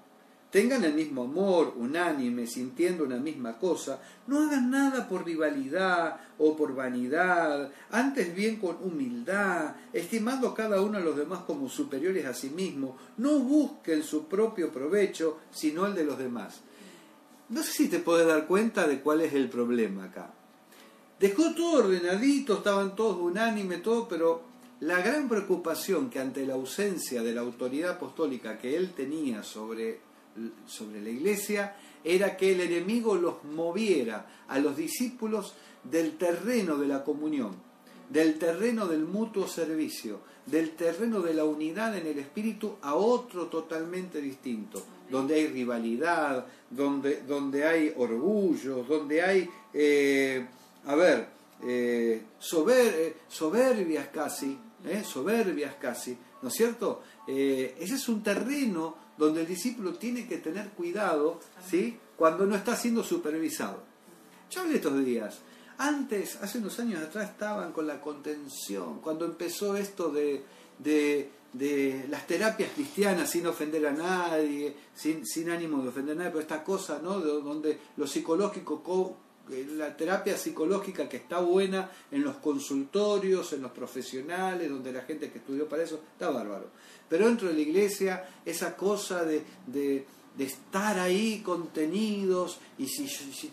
tengan 0.51 0.83
el 0.83 0.95
mismo 0.95 1.25
amor, 1.25 1.75
unánime, 1.77 2.47
sintiendo 2.47 3.05
una 3.05 3.19
misma 3.19 3.59
cosa, 3.59 4.01
no 4.27 4.41
hagan 4.41 4.71
nada 4.71 5.07
por 5.07 5.27
rivalidad 5.27 6.19
o 6.39 6.57
por 6.57 6.75
vanidad, 6.75 7.71
antes 7.91 8.35
bien 8.35 8.57
con 8.57 8.79
humildad, 8.83 9.77
estimando 9.93 10.55
cada 10.55 10.81
uno 10.81 10.97
a 10.97 11.03
los 11.03 11.19
demás 11.19 11.41
como 11.41 11.69
superiores 11.69 12.25
a 12.25 12.33
sí 12.33 12.49
mismo, 12.49 12.97
no 13.19 13.41
busquen 13.41 14.03
su 14.03 14.27
propio 14.27 14.73
provecho, 14.73 15.41
sino 15.51 15.85
el 15.85 15.95
de 15.95 16.05
los 16.05 16.17
demás. 16.17 16.63
No 17.51 17.63
sé 17.63 17.73
si 17.73 17.89
te 17.89 17.99
puedes 17.99 18.27
dar 18.27 18.47
cuenta 18.47 18.89
de 18.89 19.03
cuál 19.03 19.21
es 19.21 19.35
el 19.35 19.51
problema 19.51 20.05
acá. 20.05 20.33
Dejó 21.21 21.55
todo 21.55 21.85
ordenadito, 21.85 22.55
estaban 22.55 22.97
todos 22.97 23.19
unánimes, 23.19 23.83
todo, 23.83 24.09
pero 24.09 24.46
la 24.81 25.01
gran 25.01 25.29
preocupación 25.29 26.11
que 26.11 26.19
ante 26.19 26.45
la 26.47 26.55
ausencia 26.55 27.23
de 27.23 27.33
la 27.33 27.41
autoridad 27.41 27.93
apostólica 27.93 28.59
que 28.59 28.77
él 28.77 28.93
tenía 28.95 29.43
sobre, 29.43 30.01
sobre 30.67 31.01
la 31.01 31.11
iglesia 31.11 31.77
era 32.05 32.37
que 32.37 32.53
el 32.53 32.61
enemigo 32.61 33.17
los 33.17 33.43
moviera 33.45 34.45
a 34.49 34.59
los 34.59 34.77
discípulos 34.77 35.55
del 35.83 36.17
terreno 36.19 36.77
de 36.77 36.89
la 36.89 37.03
comunión, 37.05 37.57
del 38.11 38.39
terreno 38.39 38.87
del 38.87 39.05
mutuo 39.05 39.49
servicio, 39.49 40.21
del 40.45 40.73
terreno 40.77 41.21
de 41.21 41.35
la 41.35 41.45
unidad 41.45 41.97
en 41.97 42.07
el 42.07 42.19
espíritu 42.19 42.77
a 42.83 42.95
otro 42.95 43.47
totalmente 43.47 44.21
distinto, 44.21 44.83
donde 45.11 45.35
hay 45.37 45.47
rivalidad, 45.49 46.47
donde, 46.71 47.23
donde 47.23 47.65
hay 47.65 47.93
orgullo, 47.97 48.85
donde 48.85 49.23
hay, 49.23 49.49
eh, 49.73 50.47
a 50.85 50.95
ver, 50.95 51.29
eh, 51.65 52.23
sober- 52.39 53.15
soberbias 53.29 54.09
casi, 54.09 54.57
¿eh? 54.87 55.05
soberbias 55.05 55.75
casi, 55.77 56.17
¿no 56.43 56.49
es 56.49 56.55
cierto? 56.55 57.03
Eh, 57.27 57.77
ese 57.79 57.95
es 57.95 58.09
un 58.09 58.23
terreno 58.23 58.97
donde 59.19 59.43
el 59.43 59.47
discípulo 59.47 59.95
tiene 59.95 60.27
que 60.27 60.39
tener 60.39 60.71
cuidado, 60.71 61.41
¿sí? 61.69 61.99
Cuando 62.17 62.47
no 62.47 62.55
está 62.55 62.77
siendo 62.77 63.03
supervisado. 63.03 63.83
Yo 64.51 64.61
hablé 64.63 64.77
estos 64.77 65.05
días. 65.05 65.39
Antes, 65.79 66.37
hace 66.37 66.59
unos 66.59 66.79
años 66.81 67.03
atrás, 67.03 67.31
estaban 67.31 67.73
con 67.73 67.87
la 67.87 68.01
contención. 68.01 69.01
Cuando 69.01 69.25
empezó 69.27 69.77
esto 69.77 70.11
de, 70.11 70.43
de, 70.79 71.31
de 71.53 72.07
las 72.09 72.27
terapias 72.27 72.71
cristianas 72.75 73.31
sin 73.31 73.47
ofender 73.47 73.87
a 73.87 73.93
nadie, 73.93 74.75
sin, 74.95 75.27
sin 75.27 75.51
ánimo 75.51 75.83
de 75.83 75.89
ofender 75.89 76.15
a 76.15 76.19
nadie, 76.19 76.31
pero 76.31 76.41
esta 76.43 76.63
cosa, 76.65 77.01
¿no? 77.03 77.21
De, 77.21 77.31
donde 77.43 77.79
lo 77.97 78.07
psicológico, 78.07 78.83
co- 78.83 79.17
la 79.77 79.97
terapia 79.97 80.37
psicológica 80.37 81.09
que 81.09 81.19
está 81.19 81.41
buena 81.41 81.91
en 82.11 82.23
los 82.25 82.37
consultorios, 82.37 83.53
en 83.53 83.63
los 83.63 83.71
profesionales, 83.73 84.69
donde 84.71 84.93
la 84.93 85.03
gente 85.03 85.31
que 85.31 85.39
estudió 85.39 85.69
para 85.69 85.83
eso, 85.85 86.01
está 86.13 86.31
bárbaro. 86.31 86.69
Pero 87.09 87.27
dentro 87.27 87.49
de 87.49 87.55
la 87.55 87.61
iglesia, 87.61 88.25
esa 88.45 88.77
cosa 88.77 89.25
de, 89.25 89.45
de, 89.67 90.07
estar 90.39 90.99
ahí 90.99 91.41
contenidos 91.43 92.59
y 92.79 92.87
si, 92.89 93.09
si- 93.09 93.51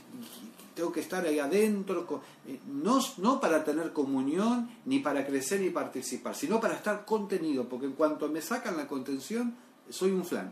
tengo 0.75 0.91
que 0.91 1.01
estar 1.01 1.23
ahí 1.25 1.37
adentro, 1.37 2.21
eh, 2.47 2.59
no, 2.67 2.99
no 3.19 3.39
para 3.39 3.63
tener 3.63 3.93
comunión, 3.93 4.69
ni 4.85 4.99
para 4.99 5.23
crecer 5.25 5.61
ni 5.61 5.69
participar, 5.69 6.35
sino 6.35 6.59
para 6.59 6.73
estar 6.73 7.05
contenido, 7.05 7.69
porque 7.69 7.85
en 7.85 7.93
cuanto 7.93 8.27
me 8.27 8.41
sacan 8.41 8.75
la 8.75 8.87
contención, 8.87 9.55
soy 9.89 10.09
un 10.11 10.25
flan. 10.25 10.51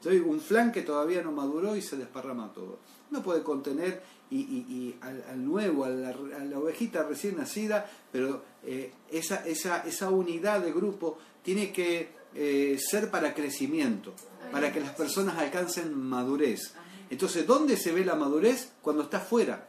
Soy 0.00 0.18
un 0.18 0.40
flan 0.40 0.70
que 0.70 0.82
todavía 0.82 1.20
no 1.22 1.32
maduró 1.32 1.74
y 1.74 1.82
se 1.82 1.96
desparrama 1.96 2.52
todo. 2.52 2.78
No 3.10 3.22
puede 3.22 3.42
contener 3.42 4.02
y, 4.30 4.94
al, 5.00 5.44
nuevo, 5.44 5.84
a 5.84 5.90
la, 5.90 6.58
ovejita 6.58 7.04
recién 7.04 7.36
nacida, 7.36 7.88
pero 8.10 8.42
eh, 8.64 8.92
esa, 9.10 9.46
esa, 9.46 9.86
esa 9.86 10.10
unidad 10.10 10.60
de 10.60 10.72
grupo 10.72 11.18
tiene 11.42 11.72
que 11.72 12.08
eh, 12.34 12.78
ser 12.78 13.10
para 13.10 13.32
crecimiento, 13.34 14.12
para 14.50 14.72
que 14.72 14.80
las 14.80 14.94
personas 14.94 15.38
alcancen 15.38 15.96
madurez. 15.96 16.74
Entonces, 17.08 17.46
¿dónde 17.46 17.76
se 17.76 17.92
ve 17.92 18.04
la 18.04 18.16
madurez? 18.16 18.72
Cuando 18.82 19.04
está 19.04 19.20
fuera, 19.20 19.68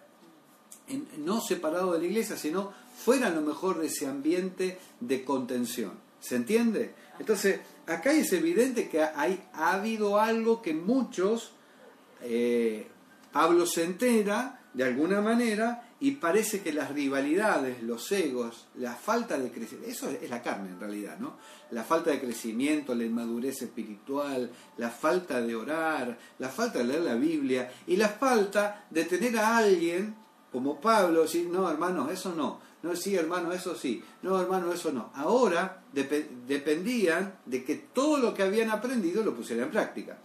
no 1.18 1.42
separado 1.42 1.94
de 1.94 2.00
la 2.00 2.06
iglesia, 2.06 2.36
sino 2.36 2.74
fuera 2.98 3.28
a 3.28 3.32
lo 3.32 3.42
mejor 3.42 3.80
de 3.80 3.88
ese 3.88 4.08
ambiente 4.08 4.80
de 5.00 5.24
contención. 5.24 5.94
¿Se 6.20 6.36
entiende? 6.36 6.94
Entonces, 7.20 7.60
acá 7.86 8.12
es 8.12 8.34
evidente 8.34 8.90
que 8.90 9.02
hay, 9.02 9.44
ha 9.54 9.74
habido 9.74 10.20
algo 10.20 10.62
que 10.62 10.74
muchos, 10.74 11.52
eh, 12.22 12.88
Pablo 13.32 13.66
se 13.66 13.84
entera 13.84 14.62
de 14.74 14.84
alguna 14.84 15.22
manera 15.22 15.84
y 16.00 16.12
parece 16.12 16.62
que 16.62 16.72
las 16.72 16.92
rivalidades, 16.92 17.82
los 17.82 18.12
egos, 18.12 18.68
la 18.76 18.94
falta 18.94 19.40
de 19.40 19.52
crecimiento, 19.52 19.90
eso 19.90 20.10
es 20.12 20.30
la 20.30 20.44
carne 20.44 20.70
en 20.70 20.80
realidad, 20.80 21.18
¿no? 21.18 21.38
La 21.72 21.84
falta 21.84 22.12
de 22.12 22.20
crecimiento, 22.20 22.94
la 22.94 23.04
inmadurez 23.04 23.64
espiritual, 23.64 24.52
la 24.78 24.90
falta 24.92 25.42
de 25.42 25.56
orar, 25.56 26.18
la 26.38 26.50
falta 26.50 26.80
de 26.80 26.86
leer 26.86 27.02
la 27.02 27.16
Biblia 27.16 27.72
y 27.88 27.96
la 27.96 28.10
falta 28.10 28.86
de 28.92 29.06
tener 29.06 29.38
a 29.40 29.58
alguien 29.58 30.16
como 30.52 30.80
Pablo, 30.80 31.24
decir, 31.24 31.48
no 31.50 31.70
hermanos, 31.70 32.12
eso 32.12 32.34
no, 32.36 32.60
no, 32.84 32.96
sí 32.96 33.16
hermano, 33.16 33.52
eso 33.52 33.76
sí, 33.76 34.04
no 34.22 34.40
hermano, 34.40 34.72
eso 34.72 34.92
no. 34.92 35.12
Ahora 35.16 35.82
depe- 35.94 36.28
dependían 36.48 37.34
de 37.46 37.64
que 37.64 37.76
todo 37.76 38.18
lo 38.20 38.34
que 38.36 38.44
habían 38.44 38.70
aprendido 38.70 39.24
lo 39.24 39.34
pusieran 39.36 39.66
en 39.66 39.72
práctica. 39.72 40.18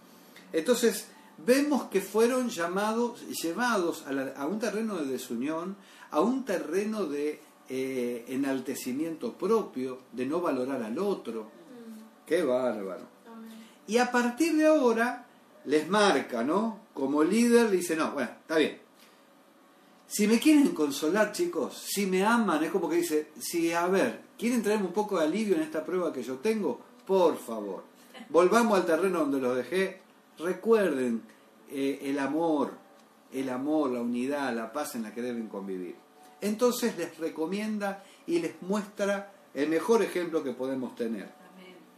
Entonces, 0.51 1.07
vemos 1.37 1.83
que 1.85 2.01
fueron 2.01 2.49
llamados, 2.49 3.25
llevados 3.41 4.05
a, 4.07 4.11
la- 4.13 4.33
a 4.35 4.45
un 4.45 4.59
terreno 4.59 4.95
de 4.97 5.05
desunión, 5.05 5.75
a 6.11 6.21
un 6.21 6.45
terreno 6.45 7.05
de 7.05 7.39
eh, 7.69 8.25
enaltecimiento 8.27 9.33
propio, 9.33 9.99
de 10.11 10.25
no 10.25 10.41
valorar 10.41 10.81
al 10.83 10.97
otro. 10.99 11.49
Qué 12.25 12.43
bárbaro. 12.43 13.05
Y 13.87 13.97
a 13.97 14.11
partir 14.11 14.55
de 14.55 14.67
ahora 14.67 15.25
les 15.65 15.87
marca, 15.89 16.43
¿no? 16.43 16.79
Como 16.93 17.23
líder 17.23 17.69
dice, 17.71 17.95
no, 17.95 18.11
bueno, 18.11 18.29
está 18.41 18.57
bien. 18.57 18.79
Si 20.07 20.27
me 20.27 20.39
quieren 20.39 20.69
consolar, 20.69 21.31
chicos, 21.31 21.73
si 21.75 22.05
me 22.05 22.23
aman, 22.23 22.63
es 22.63 22.71
como 22.71 22.87
que 22.87 22.97
dice, 22.97 23.29
si, 23.39 23.71
a 23.73 23.87
ver, 23.87 24.21
quieren 24.37 24.61
traerme 24.61 24.85
un 24.87 24.93
poco 24.93 25.17
de 25.17 25.25
alivio 25.25 25.55
en 25.55 25.61
esta 25.63 25.83
prueba 25.83 26.13
que 26.13 26.21
yo 26.21 26.35
tengo, 26.35 26.79
por 27.07 27.37
favor, 27.37 27.83
volvamos 28.29 28.77
al 28.77 28.85
terreno 28.85 29.19
donde 29.19 29.39
los 29.39 29.55
dejé, 29.57 30.01
recuerden 30.39 31.21
eh, 31.71 31.99
el 32.03 32.19
amor, 32.19 32.73
el 33.31 33.49
amor, 33.49 33.91
la 33.91 34.01
unidad, 34.01 34.53
la 34.55 34.71
paz 34.71 34.95
en 34.95 35.03
la 35.03 35.13
que 35.13 35.21
deben 35.21 35.47
convivir. 35.47 35.95
Entonces 36.41 36.97
les 36.97 37.17
recomienda 37.17 38.03
y 38.27 38.39
les 38.39 38.61
muestra 38.61 39.31
el 39.53 39.69
mejor 39.69 40.01
ejemplo 40.03 40.43
que 40.43 40.51
podemos 40.51 40.95
tener. 40.95 41.29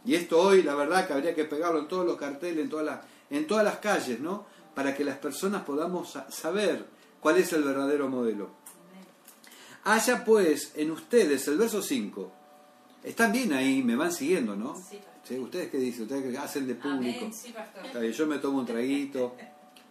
Y 0.04 0.14
esto 0.14 0.40
hoy, 0.40 0.62
la 0.62 0.74
verdad, 0.76 1.06
que 1.06 1.12
habría 1.14 1.34
que 1.34 1.44
pegarlo 1.44 1.80
en 1.80 1.88
todos 1.88 2.06
los 2.06 2.16
carteles, 2.16 2.62
en 2.62 2.70
todas 2.70 2.86
las, 2.86 3.00
en 3.30 3.46
todas 3.46 3.64
las 3.64 3.78
calles, 3.78 4.20
¿no? 4.20 4.46
Para 4.74 4.94
que 4.94 5.02
las 5.04 5.18
personas 5.18 5.64
podamos 5.64 6.12
sa- 6.12 6.30
saber 6.30 6.84
cuál 7.20 7.38
es 7.38 7.52
el 7.52 7.64
verdadero 7.64 8.08
modelo. 8.08 8.50
Haya 9.84 10.24
pues 10.24 10.72
en 10.76 10.90
ustedes, 10.90 11.46
el 11.48 11.58
verso 11.58 11.82
5, 11.82 12.32
están 13.06 13.32
bien 13.32 13.52
ahí, 13.52 13.82
me 13.82 13.96
van 13.96 14.12
siguiendo, 14.12 14.56
¿no? 14.56 14.76
Sí. 14.76 14.98
Sí, 15.26 15.38
¿Ustedes 15.38 15.70
qué 15.70 15.78
dicen? 15.78 16.02
¿Ustedes 16.02 16.30
qué 16.30 16.38
hacen 16.38 16.68
de 16.68 16.74
público? 16.76 17.18
Amén, 17.18 17.34
sí, 17.34 17.50
pastor. 17.52 17.84
Está 17.84 17.98
bien, 17.98 18.12
yo 18.12 18.26
me 18.28 18.38
tomo 18.38 18.58
un 18.58 18.66
traguito. 18.66 19.34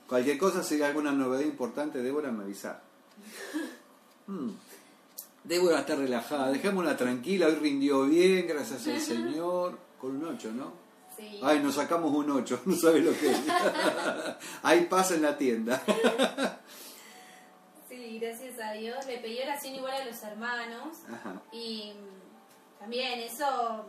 Cualquier 0.07 0.37
cosa, 0.37 0.63
si 0.63 0.75
hay 0.75 0.83
alguna 0.83 1.11
novedad 1.11 1.43
importante, 1.43 2.01
Débora 2.01 2.31
me 2.31 2.43
avisar. 2.43 2.81
Mm. 4.27 4.51
Débora 5.43 5.79
está 5.79 5.95
relajada, 5.95 6.51
dejémosla 6.51 6.95
tranquila, 6.95 7.47
hoy 7.47 7.55
rindió 7.55 8.05
bien, 8.05 8.47
gracias 8.47 8.87
al 8.87 8.99
Señor. 9.01 9.77
Con 9.99 10.17
un 10.17 10.25
8, 10.25 10.51
¿no? 10.53 10.73
Sí. 11.17 11.39
Ay, 11.43 11.59
nos 11.59 11.75
sacamos 11.75 12.13
un 12.13 12.31
8, 12.31 12.61
no 12.65 12.75
sabes 12.75 13.03
lo 13.03 13.11
que 13.17 13.31
es. 13.31 13.37
Hay 14.63 14.85
paz 14.85 15.11
en 15.11 15.21
la 15.21 15.37
tienda. 15.37 15.81
Sí, 17.89 18.19
gracias 18.19 18.59
a 18.59 18.71
Dios. 18.71 19.05
Le 19.05 19.17
pedí 19.17 19.41
oración 19.41 19.75
igual 19.75 19.93
a 20.01 20.05
los 20.05 20.23
hermanos 20.23 20.97
Ajá. 21.11 21.41
y 21.51 21.93
también 22.79 23.19
eso 23.21 23.85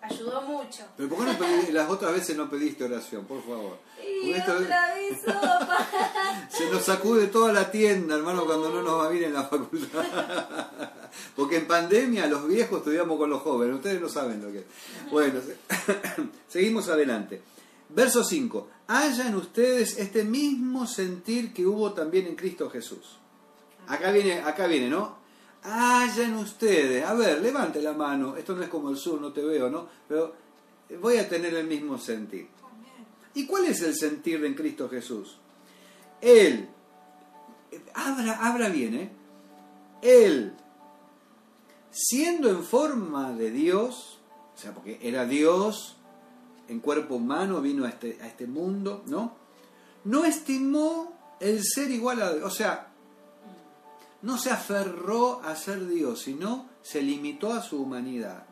ayudó 0.00 0.42
mucho. 0.42 0.84
Pero 0.96 1.08
¿por 1.08 1.18
qué 1.18 1.32
no 1.32 1.38
pedí- 1.38 1.70
las 1.72 1.88
otras 1.90 2.12
veces 2.12 2.36
no 2.36 2.48
pediste 2.50 2.84
oración, 2.84 3.24
por 3.24 3.42
favor? 3.42 3.78
Y 4.02 4.32
Porque 4.32 4.38
esta 4.38 4.52
vez- 4.54 4.62
otra 4.64 4.94
vez 4.94 5.20
sopa. 5.20 5.88
Se 6.50 6.70
nos 6.70 6.82
sacude 6.82 7.26
toda 7.28 7.52
la 7.52 7.70
tienda, 7.70 8.16
hermano, 8.16 8.44
cuando 8.44 8.70
no 8.70 8.82
nos 8.82 9.00
va 9.00 9.08
bien 9.10 9.24
en 9.24 9.34
la 9.34 9.44
facultad. 9.44 10.04
Porque 11.36 11.56
en 11.58 11.66
pandemia 11.66 12.26
los 12.26 12.48
viejos 12.48 12.78
estudiamos 12.78 13.16
con 13.18 13.30
los 13.30 13.42
jóvenes, 13.42 13.76
ustedes 13.76 14.00
no 14.00 14.08
saben 14.08 14.42
lo 14.42 14.50
que 14.50 14.58
es. 14.60 14.64
Bueno, 15.10 15.40
se- 15.40 15.56
seguimos 16.48 16.88
adelante. 16.88 17.42
Verso 17.90 18.24
5. 18.24 18.68
Haya 18.88 19.28
en 19.28 19.34
ustedes 19.36 19.98
este 19.98 20.24
mismo 20.24 20.86
sentir 20.86 21.52
que 21.52 21.66
hubo 21.66 21.92
también 21.92 22.26
en 22.26 22.34
Cristo 22.36 22.70
Jesús. 22.70 23.18
Acá 23.86 24.10
viene, 24.10 24.40
acá 24.40 24.66
viene, 24.66 24.88
¿no? 24.88 25.18
Haya 25.64 26.24
en 26.24 26.34
ustedes. 26.34 27.04
A 27.04 27.14
ver, 27.14 27.40
levante 27.40 27.80
la 27.80 27.92
mano. 27.92 28.36
Esto 28.36 28.54
no 28.54 28.62
es 28.62 28.68
como 28.68 28.90
el 28.90 28.96
sur, 28.96 29.20
no 29.20 29.32
te 29.32 29.44
veo, 29.44 29.70
¿no? 29.70 29.88
Pero 30.08 30.34
voy 31.00 31.18
a 31.18 31.28
tener 31.28 31.54
el 31.54 31.66
mismo 31.66 31.98
sentir. 31.98 32.48
¿Y 33.34 33.46
cuál 33.46 33.66
es 33.66 33.80
el 33.82 33.94
sentir 33.94 34.44
en 34.44 34.54
Cristo 34.54 34.88
Jesús? 34.88 35.38
Él, 36.20 36.68
abra, 37.94 38.46
abra 38.46 38.68
bien, 38.68 38.94
¿eh? 38.94 39.10
Él, 40.02 40.52
siendo 41.90 42.50
en 42.50 42.62
forma 42.62 43.32
de 43.32 43.50
Dios, 43.50 44.18
o 44.54 44.58
sea, 44.58 44.74
porque 44.74 44.98
era 45.00 45.24
Dios 45.24 45.96
en 46.68 46.80
cuerpo 46.80 47.16
humano, 47.16 47.60
vino 47.60 47.84
a 47.84 47.88
este, 47.88 48.18
a 48.20 48.26
este 48.26 48.46
mundo, 48.46 49.02
¿no? 49.06 49.36
No 50.04 50.24
estimó 50.24 51.36
el 51.40 51.62
ser 51.64 51.90
igual 51.90 52.20
a 52.22 52.34
Dios, 52.34 52.44
o 52.44 52.54
sea, 52.54 52.91
no 54.22 54.38
se 54.38 54.50
aferró 54.50 55.42
a 55.42 55.54
ser 55.56 55.86
Dios, 55.86 56.22
sino 56.22 56.68
se 56.82 57.02
limitó 57.02 57.52
a 57.52 57.62
su 57.62 57.82
humanidad 57.82 58.46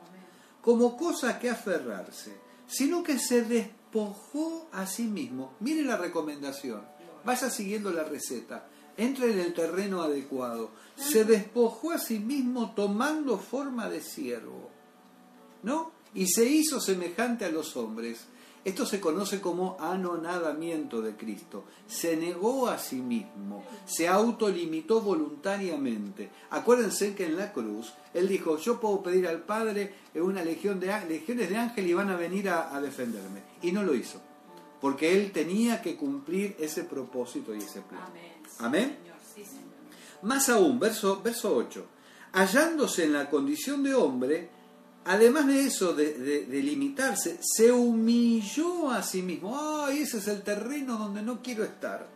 como 0.61 0.97
cosa 0.97 1.39
que 1.39 1.51
aferrarse, 1.51 2.35
sino 2.67 3.03
que 3.03 3.19
se 3.19 3.43
despojó 3.43 4.69
a 4.73 4.87
sí 4.87 5.05
mismo. 5.05 5.55
Mire 5.61 5.83
la 5.83 5.97
recomendación, 5.97 6.83
vaya 7.25 7.51
siguiendo 7.51 7.93
la 7.93 8.05
receta, 8.05 8.69
entre 8.97 9.33
en 9.33 9.41
el 9.41 9.55
terreno 9.55 10.03
adecuado. 10.03 10.71
Se 10.97 11.25
despojó 11.25 11.93
a 11.93 11.99
sí 11.99 12.19
mismo 12.19 12.75
tomando 12.75 13.39
forma 13.39 13.89
de 13.89 14.03
siervo, 14.03 14.71
¿no? 15.63 15.93
Y 16.13 16.27
se 16.27 16.45
hizo 16.45 16.81
semejante 16.81 17.45
a 17.45 17.51
los 17.51 17.77
hombres. 17.77 18.27
Esto 18.63 18.85
se 18.85 19.01
conoce 19.01 19.41
como 19.41 19.77
anonadamiento 19.81 21.01
de 21.01 21.17
Cristo. 21.17 21.65
Se 21.87 22.17
negó 22.17 22.69
a 22.69 22.77
sí 22.79 22.97
mismo, 22.97 23.65
se 23.87 24.07
autolimitó 24.07 25.01
voluntariamente. 25.01 26.29
Acuérdense 26.51 27.15
que 27.15 27.25
en 27.27 27.37
la 27.37 27.53
cruz 27.53 27.95
Él 28.13 28.29
dijo, 28.29 28.59
yo 28.59 28.79
puedo 28.79 29.03
pedir 29.03 29.27
al 29.27 29.43
Padre 29.43 29.95
una 30.15 30.45
legión 30.45 30.79
de, 30.79 30.89
legiones 31.09 31.49
de 31.49 31.57
ángeles 31.57 31.91
y 31.91 31.95
van 31.95 32.11
a 32.11 32.17
venir 32.17 32.51
a, 32.51 32.75
a 32.75 32.81
defenderme. 32.81 33.43
Y 33.63 33.73
no 33.73 33.83
lo 33.83 33.95
hizo. 33.95 34.21
porque 34.81 35.13
él 35.17 35.31
tenía 35.33 35.81
que 35.83 35.97
cumplir 35.97 36.57
ese 36.59 36.85
propósito 36.85 37.55
y 37.55 37.59
ese 37.59 37.83
plan. 37.83 38.03
Amén. 38.09 38.33
Sí, 38.47 38.57
Amén. 38.59 38.99
Señor. 39.03 39.17
Sí, 39.35 39.45
Señor. 39.45 39.71
Más 40.23 40.49
aún, 40.49 40.79
verso, 40.79 41.21
verso 41.23 41.55
8, 41.57 41.87
hallándose 42.33 43.05
en 43.05 43.13
la 43.13 43.29
condición 43.31 43.83
de 43.83 43.95
hombre, 43.95 44.51
además 45.05 45.47
de 45.47 45.65
eso, 45.65 45.93
de, 45.95 46.15
de- 46.15 46.47
de 46.47 46.63
limitarse, 46.63 47.39
se 47.43 47.73
humilló 47.73 48.91
a 48.91 49.03
sí 49.03 49.23
mismo. 49.23 49.59
¡Ay, 49.85 50.01
ese 50.03 50.19
es 50.19 50.29
el 50.29 50.43
terreno 50.43 50.97
donde 50.99 51.23
no 51.23 51.43
quiero 51.43 51.65
estar! 51.65 52.09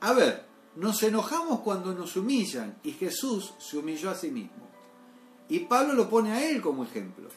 A 0.00 0.12
ver, 0.12 0.44
nos 0.76 1.02
enojamos 1.02 1.60
cuando 1.60 1.92
nos 1.94 2.16
humillan 2.16 2.78
y 2.84 2.92
Jesús 2.92 3.54
se 3.58 3.76
humilló 3.78 4.10
a 4.10 4.14
sí 4.14 4.30
mismo. 4.30 4.68
Y 5.48 5.60
Pablo 5.60 5.94
lo 5.94 6.08
pone 6.10 6.32
a 6.32 6.48
él 6.48 6.60
como 6.60 6.84
ejemplo. 6.84 7.28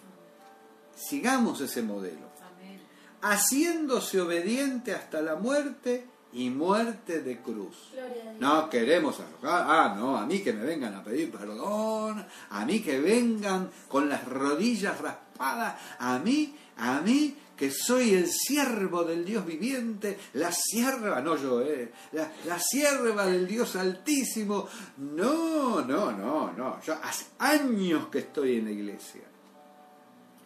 Sigamos 0.95 1.61
ese 1.61 1.81
modelo. 1.81 2.29
Amén. 2.41 2.81
Haciéndose 3.21 4.21
obediente 4.21 4.93
hasta 4.93 5.21
la 5.21 5.35
muerte 5.37 6.05
y 6.33 6.49
muerte 6.49 7.21
de 7.21 7.41
cruz. 7.41 7.91
No 8.39 8.69
queremos 8.69 9.19
arrojar, 9.19 9.65
ah, 9.67 9.95
no, 9.97 10.17
a 10.17 10.25
mí 10.25 10.39
que 10.39 10.53
me 10.53 10.63
vengan 10.63 10.95
a 10.95 11.03
pedir 11.03 11.31
perdón, 11.31 12.25
a 12.49 12.65
mí 12.65 12.81
que 12.81 12.99
vengan 12.99 13.69
con 13.87 14.09
las 14.09 14.25
rodillas 14.27 14.99
raspadas, 14.99 15.75
a 15.99 16.19
mí, 16.19 16.55
a 16.77 17.01
mí 17.01 17.35
que 17.55 17.69
soy 17.69 18.15
el 18.15 18.27
siervo 18.27 19.03
del 19.03 19.23
Dios 19.23 19.45
viviente, 19.45 20.17
la 20.33 20.51
sierva, 20.51 21.21
no 21.21 21.37
yo, 21.37 21.61
eh, 21.61 21.91
la, 22.13 22.31
la 22.45 22.57
sierva 22.57 23.27
del 23.27 23.47
Dios 23.47 23.75
altísimo. 23.75 24.67
No, 24.97 25.81
no, 25.81 26.11
no, 26.11 26.51
no, 26.53 26.81
yo 26.81 26.95
hace 27.03 27.25
años 27.37 28.07
que 28.07 28.19
estoy 28.19 28.57
en 28.57 28.65
la 28.65 28.71
iglesia. 28.71 29.21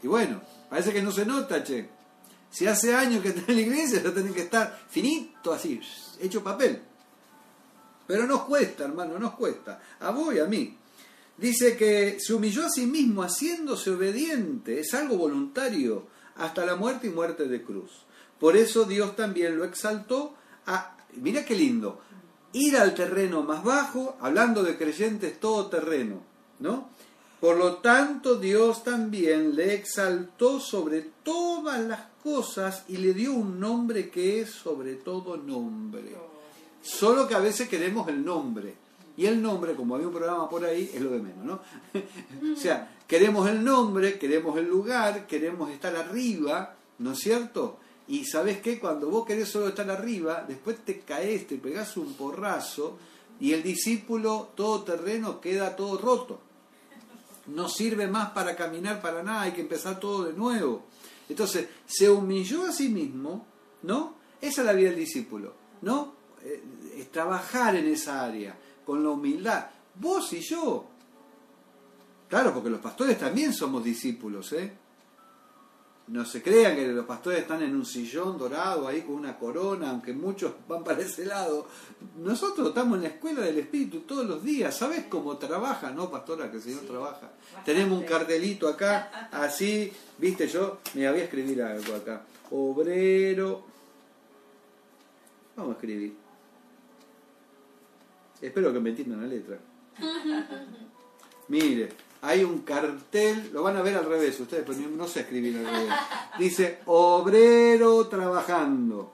Y 0.03 0.07
bueno, 0.07 0.41
parece 0.69 0.91
que 0.91 1.01
no 1.01 1.09
se 1.11 1.25
nota, 1.25 1.63
che. 1.63 1.94
Si 2.49 2.67
hace 2.67 2.95
años 2.95 3.21
que 3.21 3.29
está 3.29 3.51
en 3.51 3.55
la 3.55 3.61
iglesia, 3.61 4.01
ya 4.01 4.13
tienen 4.13 4.33
que 4.33 4.41
estar 4.41 4.85
finito, 4.89 5.51
así, 5.51 5.79
hecho 6.21 6.43
papel. 6.43 6.81
Pero 8.07 8.27
nos 8.27 8.43
cuesta, 8.43 8.85
hermano, 8.85 9.19
nos 9.19 9.33
cuesta. 9.33 9.81
A 9.99 10.11
vos 10.11 10.33
y 10.33 10.39
a 10.39 10.45
mí. 10.45 10.77
Dice 11.37 11.75
que 11.75 12.17
se 12.19 12.33
humilló 12.33 12.65
a 12.65 12.69
sí 12.69 12.85
mismo 12.85 13.23
haciéndose 13.23 13.91
obediente, 13.91 14.79
es 14.79 14.93
algo 14.93 15.17
voluntario, 15.17 16.07
hasta 16.37 16.65
la 16.65 16.75
muerte 16.75 17.07
y 17.07 17.09
muerte 17.09 17.47
de 17.47 17.61
cruz. 17.61 17.91
Por 18.39 18.55
eso 18.55 18.85
Dios 18.85 19.15
también 19.15 19.57
lo 19.57 19.65
exaltó 19.65 20.35
a, 20.65 20.95
mira 21.15 21.43
qué 21.43 21.55
lindo, 21.55 22.01
ir 22.53 22.77
al 22.77 22.93
terreno 22.95 23.43
más 23.43 23.63
bajo, 23.63 24.17
hablando 24.21 24.63
de 24.63 24.77
creyentes 24.77 25.39
todo 25.39 25.67
terreno, 25.67 26.21
¿no? 26.59 26.89
Por 27.39 27.57
lo 27.57 27.75
tanto, 27.75 28.35
Dios 28.35 28.83
también 28.83 29.55
le 29.55 29.73
exaltó 29.75 30.59
sobre 30.59 31.01
todas 31.23 31.79
las 31.81 32.01
cosas 32.23 32.83
y 32.87 32.97
le 32.97 33.13
dio 33.13 33.33
un 33.33 33.59
nombre 33.59 34.09
que 34.09 34.41
es 34.41 34.51
sobre 34.51 34.95
todo 34.95 35.37
nombre. 35.37 36.15
Solo 36.81 37.27
que 37.27 37.35
a 37.35 37.39
veces 37.39 37.67
queremos 37.67 38.07
el 38.07 38.23
nombre. 38.23 38.75
Y 39.17 39.25
el 39.27 39.41
nombre, 39.41 39.75
como 39.75 39.95
había 39.95 40.07
un 40.07 40.13
programa 40.13 40.49
por 40.49 40.65
ahí, 40.65 40.91
es 40.93 41.01
lo 41.01 41.11
de 41.11 41.19
menos, 41.19 41.45
¿no? 41.45 41.61
o 42.53 42.57
sea, 42.57 42.97
queremos 43.07 43.49
el 43.49 43.63
nombre, 43.63 44.19
queremos 44.19 44.57
el 44.57 44.67
lugar, 44.67 45.25
queremos 45.25 45.71
estar 45.71 45.95
arriba, 45.95 46.75
¿no 46.99 47.13
es 47.13 47.19
cierto? 47.19 47.77
Y 48.07 48.25
sabes 48.25 48.59
qué, 48.59 48.79
cuando 48.79 49.09
vos 49.09 49.25
querés 49.25 49.49
solo 49.49 49.69
estar 49.69 49.89
arriba, 49.89 50.43
después 50.47 50.77
te 50.83 50.99
caes, 50.99 51.47
te 51.47 51.57
pegás 51.57 51.95
un 51.97 52.13
porrazo 52.13 52.97
y 53.39 53.53
el 53.53 53.63
discípulo 53.63 54.49
todoterreno 54.55 55.39
queda 55.39 55.75
todo 55.75 55.97
roto. 55.97 56.39
No 57.47 57.69
sirve 57.69 58.07
más 58.07 58.31
para 58.31 58.55
caminar 58.55 59.01
para 59.01 59.23
nada, 59.23 59.41
hay 59.41 59.51
que 59.51 59.61
empezar 59.61 59.99
todo 59.99 60.25
de 60.25 60.33
nuevo. 60.33 60.85
Entonces, 61.29 61.67
se 61.85 62.09
humilló 62.09 62.65
a 62.65 62.71
sí 62.71 62.89
mismo, 62.89 63.45
¿no? 63.83 64.15
Esa 64.41 64.61
es 64.61 64.67
la 64.67 64.73
vida 64.73 64.89
del 64.89 64.99
discípulo, 64.99 65.53
¿no? 65.81 66.15
Eh, 66.43 66.63
es 66.97 67.11
trabajar 67.11 67.75
en 67.75 67.87
esa 67.87 68.23
área, 68.23 68.57
con 68.85 69.03
la 69.03 69.09
humildad. 69.09 69.67
Vos 69.95 70.33
y 70.33 70.41
yo. 70.41 70.87
Claro, 72.29 72.53
porque 72.53 72.69
los 72.69 72.79
pastores 72.79 73.17
también 73.17 73.53
somos 73.53 73.83
discípulos, 73.83 74.51
¿eh? 74.53 74.84
No 76.07 76.23
se 76.23 76.43
crean 76.43 76.75
que 76.75 76.87
los 76.87 77.05
pastores 77.05 77.39
están 77.39 77.63
en 77.63 77.75
un 77.75 77.83
sillón 77.83 78.37
dorado 78.37 78.87
ahí 78.87 79.01
con 79.01 79.15
una 79.15 79.39
corona, 79.39 79.89
aunque 79.89 80.13
muchos 80.13 80.53
van 80.67 80.83
para 80.83 81.01
ese 81.01 81.25
lado. 81.25 81.67
Nosotros 82.19 82.67
estamos 82.67 82.97
en 82.97 83.03
la 83.03 83.09
escuela 83.09 83.41
del 83.41 83.57
Espíritu 83.57 84.01
todos 84.01 84.23
los 84.23 84.43
días. 84.43 84.77
¿Sabes 84.77 85.05
cómo 85.09 85.35
trabaja? 85.37 85.89
No, 85.89 86.11
pastora, 86.11 86.51
que 86.51 86.57
el 86.57 86.63
Señor 86.63 86.81
Sí, 86.81 86.85
trabaja. 86.87 87.21
bastante. 87.31 87.71
Tenemos 87.73 87.97
un 87.99 88.05
cartelito 88.05 88.67
acá, 88.67 89.29
así, 89.31 89.91
viste, 90.19 90.47
yo 90.47 90.77
me 90.93 91.09
voy 91.09 91.21
a 91.21 91.23
escribir 91.23 91.63
algo 91.63 91.95
acá. 91.95 92.21
Obrero. 92.51 93.63
Vamos 95.55 95.71
a 95.71 95.75
escribir. 95.75 96.15
Espero 98.41 98.71
que 98.71 98.79
me 98.79 98.91
entiendan 98.91 99.21
la 99.21 99.27
letra. 99.27 99.57
Mire, 101.47 101.89
hay 102.25 102.43
un 102.43 102.59
cartel, 102.59 103.51
lo 103.53 103.61
van 103.61 103.77
a 103.77 103.81
ver 103.81 103.95
al 103.95 104.05
revés 104.05 104.39
ustedes, 104.39 104.63
pero 104.65 104.79
no 104.89 105.07
sé 105.07 105.21
escribir 105.21 105.57
al 105.57 105.65
revés. 105.65 105.93
Dice 106.39 106.79
obrero 106.85 108.07
trabajando. 108.07 109.13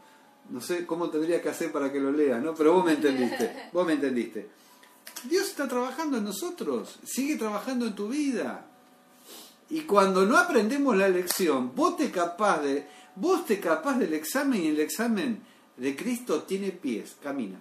No 0.49 0.61
sé 0.61 0.85
cómo 0.85 1.09
tendría 1.09 1.41
que 1.41 1.49
hacer 1.49 1.71
para 1.71 1.91
que 1.91 1.99
lo 1.99 2.11
leas, 2.11 2.41
¿no? 2.41 2.53
Pero 2.55 2.73
vos 2.73 2.85
me 2.85 2.93
entendiste, 2.93 3.69
vos 3.73 3.85
me 3.85 3.93
entendiste. 3.93 4.49
Dios 5.23 5.47
está 5.47 5.67
trabajando 5.67 6.17
en 6.17 6.23
nosotros, 6.23 6.99
sigue 7.03 7.35
trabajando 7.35 7.85
en 7.85 7.95
tu 7.95 8.07
vida. 8.07 8.65
Y 9.69 9.81
cuando 9.81 10.25
no 10.25 10.37
aprendemos 10.37 10.97
la 10.97 11.07
lección, 11.07 11.73
vos 11.75 11.95
te 11.95 12.11
capaz 12.11 12.61
de, 12.61 12.87
vos 13.15 13.45
te 13.45 13.59
capaz 13.59 13.97
del 13.97 14.13
examen 14.13 14.63
y 14.63 14.67
el 14.67 14.79
examen 14.79 15.41
de 15.77 15.95
Cristo 15.95 16.43
tiene 16.43 16.71
pies, 16.71 17.15
camina. 17.21 17.59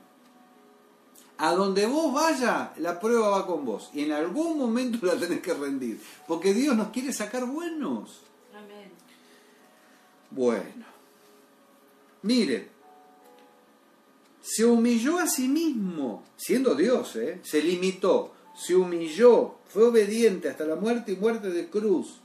A 1.42 1.54
donde 1.54 1.86
vos 1.86 2.12
vayas, 2.12 2.78
la 2.78 3.00
prueba 3.00 3.30
va 3.30 3.46
con 3.46 3.64
vos. 3.64 3.90
Y 3.94 4.04
en 4.04 4.12
algún 4.12 4.58
momento 4.58 5.06
la 5.06 5.16
tenés 5.16 5.40
que 5.40 5.54
rendir. 5.54 5.98
Porque 6.28 6.52
Dios 6.52 6.76
nos 6.76 6.88
quiere 6.88 7.14
sacar 7.14 7.46
buenos. 7.46 8.20
Amén. 8.54 8.90
Bueno. 10.30 10.84
Mire. 12.22 12.68
Se 14.42 14.66
humilló 14.66 15.18
a 15.18 15.26
sí 15.26 15.48
mismo, 15.48 16.24
siendo 16.36 16.74
Dios, 16.74 17.14
¿eh? 17.16 17.40
se 17.42 17.62
limitó, 17.62 18.32
se 18.54 18.74
humilló, 18.74 19.56
fue 19.68 19.84
obediente 19.84 20.48
hasta 20.48 20.64
la 20.64 20.76
muerte 20.76 21.12
y 21.12 21.16
muerte 21.16 21.50
de 21.50 21.68
cruz. 21.68 22.20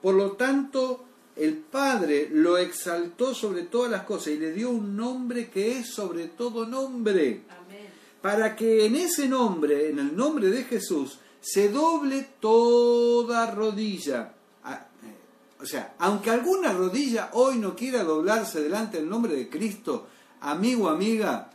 Por 0.00 0.14
lo 0.14 0.32
tanto, 0.32 1.04
el 1.36 1.54
Padre 1.54 2.28
lo 2.32 2.56
exaltó 2.56 3.34
sobre 3.34 3.62
todas 3.62 3.90
las 3.90 4.02
cosas 4.02 4.28
y 4.28 4.38
le 4.38 4.52
dio 4.52 4.70
un 4.70 4.96
nombre 4.96 5.50
que 5.50 5.78
es 5.78 5.92
sobre 5.92 6.28
todo 6.28 6.66
nombre 6.66 7.42
Amén. 7.48 7.90
Para 8.22 8.56
que 8.56 8.86
en 8.86 8.96
ese 8.96 9.28
nombre, 9.28 9.90
en 9.90 9.98
el 9.98 10.16
nombre 10.16 10.48
de 10.50 10.64
Jesús, 10.64 11.18
se 11.40 11.68
doble 11.68 12.26
toda 12.40 13.50
rodilla. 13.52 14.32
Ah, 14.64 14.86
eh, 15.04 15.62
O 15.62 15.66
sea, 15.66 15.94
aunque 15.98 16.30
alguna 16.30 16.72
rodilla 16.72 17.30
hoy 17.34 17.56
no 17.58 17.76
quiera 17.76 18.02
doblarse 18.04 18.60
delante 18.62 18.96
del 18.98 19.08
nombre 19.08 19.34
de 19.36 19.48
Cristo, 19.48 20.06
amigo, 20.40 20.88
amiga, 20.88 21.50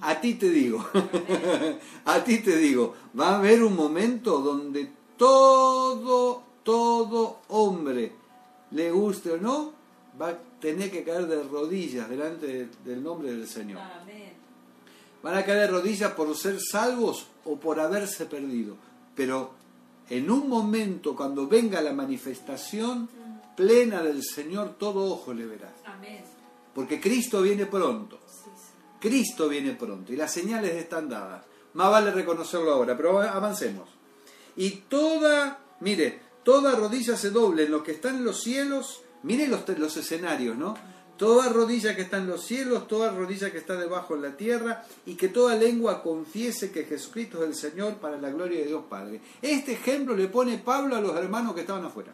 a 0.00 0.20
ti 0.20 0.34
te 0.34 0.50
digo, 0.50 0.84
a 2.04 2.24
ti 2.24 2.38
te 2.38 2.56
digo, 2.56 2.94
va 3.18 3.30
a 3.30 3.38
haber 3.38 3.62
un 3.62 3.74
momento 3.76 4.38
donde 4.40 4.90
todo, 5.16 6.42
todo 6.62 7.40
hombre, 7.48 8.12
le 8.72 8.90
guste 8.90 9.32
o 9.32 9.36
no, 9.38 9.72
va 10.20 10.30
a 10.30 10.38
tener 10.60 10.90
que 10.90 11.04
caer 11.04 11.26
de 11.26 11.42
rodillas 11.44 12.08
delante 12.08 12.46
de- 12.46 12.68
del 12.84 13.02
nombre 13.02 13.30
del 13.30 13.46
Señor. 13.46 13.80
Amén. 14.02 14.27
Van 15.22 15.36
a 15.36 15.44
caer 15.44 15.60
de 15.60 15.66
rodillas 15.66 16.12
por 16.12 16.34
ser 16.36 16.58
salvos 16.60 17.26
o 17.44 17.56
por 17.56 17.80
haberse 17.80 18.26
perdido. 18.26 18.76
Pero 19.14 19.54
en 20.10 20.30
un 20.30 20.48
momento, 20.48 21.16
cuando 21.16 21.46
venga 21.46 21.80
la 21.80 21.92
manifestación 21.92 23.08
plena 23.56 24.02
del 24.02 24.22
Señor, 24.22 24.76
todo 24.78 25.12
ojo 25.12 25.34
le 25.34 25.46
verá. 25.46 25.74
Amén. 25.84 26.24
Porque 26.74 27.00
Cristo 27.00 27.42
viene 27.42 27.66
pronto. 27.66 28.20
Sí, 28.26 28.50
sí. 28.54 28.72
Cristo 29.00 29.48
viene 29.48 29.72
pronto 29.72 30.12
y 30.12 30.16
las 30.16 30.32
señales 30.32 30.74
están 30.74 31.08
dadas. 31.08 31.44
Más 31.74 31.90
vale 31.90 32.10
reconocerlo 32.10 32.72
ahora, 32.72 32.96
pero 32.96 33.20
avancemos. 33.20 33.88
Y 34.56 34.70
toda, 34.88 35.58
mire, 35.80 36.20
toda 36.42 36.74
rodilla 36.74 37.16
se 37.16 37.30
doble 37.30 37.64
en 37.64 37.72
lo 37.72 37.82
que 37.82 37.92
está 37.92 38.10
en 38.10 38.24
los 38.24 38.42
cielos. 38.42 39.02
Mire 39.22 39.48
los, 39.48 39.68
los 39.78 39.96
escenarios, 39.96 40.56
¿no? 40.56 40.74
Toda 41.18 41.48
rodilla 41.48 41.96
que 41.96 42.02
está 42.02 42.18
en 42.18 42.28
los 42.28 42.44
cielos, 42.44 42.86
toda 42.86 43.10
rodilla 43.10 43.50
que 43.50 43.58
está 43.58 43.74
debajo 43.74 44.14
en 44.14 44.22
la 44.22 44.36
tierra, 44.36 44.84
y 45.04 45.14
que 45.16 45.28
toda 45.28 45.56
lengua 45.56 46.02
confiese 46.02 46.70
que 46.70 46.84
Jesucristo 46.84 47.42
es 47.42 47.48
el 47.48 47.54
Señor 47.56 47.94
para 47.96 48.16
la 48.18 48.30
gloria 48.30 48.60
de 48.60 48.66
Dios 48.66 48.84
Padre. 48.88 49.20
Este 49.42 49.72
ejemplo 49.72 50.14
le 50.14 50.28
pone 50.28 50.58
Pablo 50.58 50.94
a 50.94 51.00
los 51.00 51.16
hermanos 51.16 51.54
que 51.54 51.62
estaban 51.62 51.84
afuera. 51.84 52.12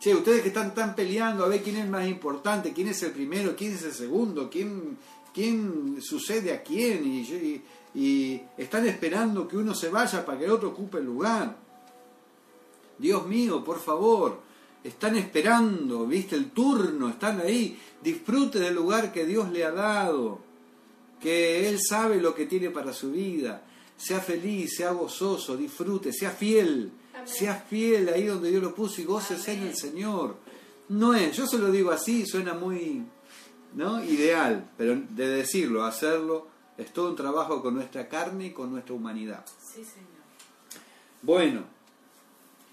Che, 0.00 0.12
ustedes 0.12 0.42
que 0.42 0.48
están 0.48 0.74
tan 0.74 0.96
peleando 0.96 1.44
a 1.44 1.48
ver 1.48 1.62
quién 1.62 1.76
es 1.76 1.88
más 1.88 2.08
importante, 2.08 2.72
quién 2.72 2.88
es 2.88 3.00
el 3.04 3.12
primero, 3.12 3.54
quién 3.54 3.72
es 3.74 3.84
el 3.84 3.92
segundo, 3.92 4.50
quién, 4.50 4.98
quién 5.32 5.98
sucede 6.02 6.52
a 6.52 6.62
quién, 6.64 7.06
y, 7.06 7.20
y- 7.20 7.62
y 7.94 8.42
están 8.56 8.86
esperando 8.88 9.46
que 9.46 9.56
uno 9.56 9.72
se 9.74 9.88
vaya 9.90 10.26
para 10.26 10.38
que 10.38 10.46
el 10.46 10.50
otro 10.50 10.70
ocupe 10.70 10.98
el 10.98 11.04
lugar. 11.04 11.56
Dios 12.98 13.26
mío, 13.26 13.62
por 13.62 13.78
favor, 13.78 14.40
están 14.84 15.16
esperando, 15.16 16.06
viste 16.06 16.34
el 16.36 16.50
turno, 16.50 17.08
están 17.08 17.40
ahí, 17.40 17.78
disfrute 18.02 18.58
del 18.58 18.74
lugar 18.74 19.12
que 19.12 19.24
Dios 19.24 19.50
le 19.50 19.64
ha 19.64 19.70
dado, 19.70 20.40
que 21.20 21.68
Él 21.68 21.78
sabe 21.80 22.20
lo 22.20 22.34
que 22.34 22.46
tiene 22.46 22.70
para 22.70 22.92
su 22.92 23.12
vida, 23.12 23.62
sea 23.96 24.20
feliz, 24.20 24.74
sea 24.76 24.90
gozoso, 24.90 25.56
disfrute, 25.56 26.12
sea 26.12 26.30
fiel, 26.30 26.90
sea 27.24 27.54
fiel 27.54 28.08
ahí 28.08 28.26
donde 28.26 28.50
Dios 28.50 28.62
lo 28.62 28.74
puso 28.74 29.00
y 29.00 29.04
gócese 29.04 29.52
en 29.52 29.62
el 29.62 29.76
Señor. 29.76 30.36
No 30.88 31.14
es, 31.14 31.36
yo 31.36 31.46
se 31.46 31.58
lo 31.58 31.70
digo 31.70 31.92
así, 31.92 32.26
suena 32.26 32.54
muy 32.54 33.04
¿no? 33.74 34.04
ideal, 34.04 34.70
pero 34.76 34.96
de 34.96 35.28
decirlo, 35.28 35.84
hacerlo, 35.84 36.48
es 36.76 36.92
todo 36.92 37.10
un 37.10 37.16
trabajo 37.16 37.62
con 37.62 37.74
nuestra 37.74 38.08
carne 38.08 38.46
y 38.46 38.50
con 38.50 38.72
nuestra 38.72 38.94
humanidad. 38.94 39.44
Sí, 39.58 39.84
Señor. 39.84 40.10
Bueno, 41.22 41.62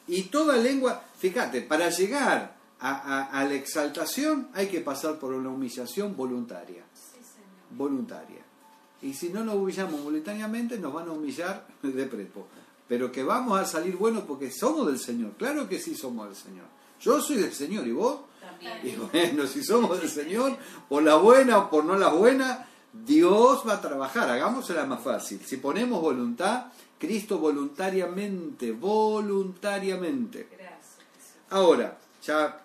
y 0.07 0.23
toda 0.23 0.57
lengua, 0.57 1.03
fíjate, 1.19 1.61
para 1.61 1.89
llegar 1.89 2.55
a, 2.79 3.45
la 3.47 3.53
exaltación 3.53 4.49
hay 4.53 4.67
que 4.67 4.81
pasar 4.81 5.19
por 5.19 5.33
una 5.33 5.49
humillación 5.49 6.15
voluntaria. 6.15 6.83
Sí, 6.93 7.19
Señor. 7.23 7.49
Voluntaria. 7.71 8.39
Y 9.01 9.13
si 9.13 9.29
no 9.29 9.43
nos 9.43 9.55
humillamos 9.55 10.03
voluntariamente, 10.03 10.77
nos 10.77 10.93
van 10.93 11.07
a 11.07 11.11
humillar 11.11 11.67
de 11.81 12.05
prepo. 12.05 12.47
Pero 12.87 13.11
que 13.11 13.23
vamos 13.23 13.59
a 13.59 13.65
salir 13.65 13.95
buenos 13.95 14.23
porque 14.23 14.51
somos 14.51 14.87
del 14.87 14.99
Señor. 14.99 15.33
Claro 15.37 15.69
que 15.69 15.79
sí 15.79 15.95
somos 15.95 16.27
del 16.27 16.35
Señor. 16.35 16.65
Yo 16.99 17.21
soy 17.21 17.37
del 17.37 17.53
Señor 17.53 17.87
y 17.87 17.91
vos. 17.91 18.21
También. 18.41 18.79
Y 18.83 18.95
bueno, 18.95 19.47
si 19.47 19.63
somos 19.63 19.99
del 19.99 20.09
Señor, 20.09 20.57
por 20.87 21.03
la 21.03 21.15
buena 21.15 21.59
o 21.59 21.69
por 21.69 21.85
no 21.85 21.95
la 21.97 22.09
buena, 22.09 22.67
Dios 22.91 23.63
va 23.67 23.75
a 23.75 23.81
trabajar. 23.81 24.29
Hagámosela 24.29 24.85
más 24.85 25.01
fácil. 25.01 25.39
Si 25.45 25.57
ponemos 25.57 26.01
voluntad, 26.01 26.65
Cristo 26.97 27.37
voluntariamente, 27.37 28.71
voluntariamente. 28.71 30.47
Gracias. 30.51 30.78
Ahora, 31.49 31.97
ya 32.23 32.61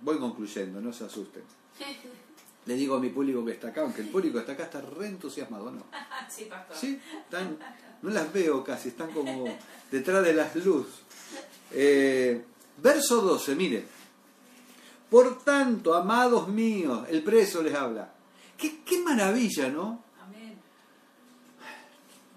voy 0.00 0.18
concluyendo, 0.18 0.80
no 0.80 0.92
se 0.92 1.04
asusten. 1.04 1.42
Le 2.66 2.74
digo 2.74 2.96
a 2.96 3.00
mi 3.00 3.10
público 3.10 3.44
que 3.44 3.52
está 3.52 3.68
acá, 3.68 3.82
aunque 3.82 4.00
el 4.00 4.08
público 4.08 4.34
que 4.34 4.40
está 4.40 4.52
acá 4.52 4.64
está 4.64 4.80
re 4.80 5.08
entusiasmado, 5.08 5.70
¿no? 5.70 5.84
Sí, 6.30 6.46
pastor. 6.46 6.76
Sí, 6.76 7.00
están, 7.24 7.58
no 8.00 8.10
las 8.10 8.32
veo 8.32 8.64
casi, 8.64 8.88
están 8.88 9.10
como 9.12 9.44
detrás 9.90 10.24
de 10.24 10.32
las 10.32 10.56
luces. 10.56 10.94
Eh, 11.72 12.42
verso 12.78 13.20
12, 13.20 13.54
mire. 13.54 13.84
Por 15.10 15.44
tanto, 15.44 15.94
amados 15.94 16.48
míos, 16.48 17.06
el 17.10 17.22
preso 17.22 17.62
les 17.62 17.74
habla. 17.74 18.12
Qué, 18.56 18.82
qué 18.82 18.98
maravilla, 19.00 19.68
¿no? 19.68 20.02
Amén. 20.22 20.56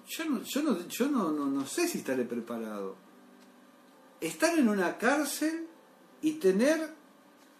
Yo, 0.07 0.25
no, 0.25 0.43
yo, 0.43 0.61
no, 0.61 0.87
yo 0.87 1.07
no, 1.07 1.31
no, 1.31 1.45
no 1.45 1.65
sé 1.65 1.87
si 1.87 1.99
estaré 1.99 2.23
preparado. 2.25 2.95
Estar 4.19 4.57
en 4.57 4.67
una 4.67 4.97
cárcel 4.97 5.66
y 6.21 6.33
tener 6.33 6.89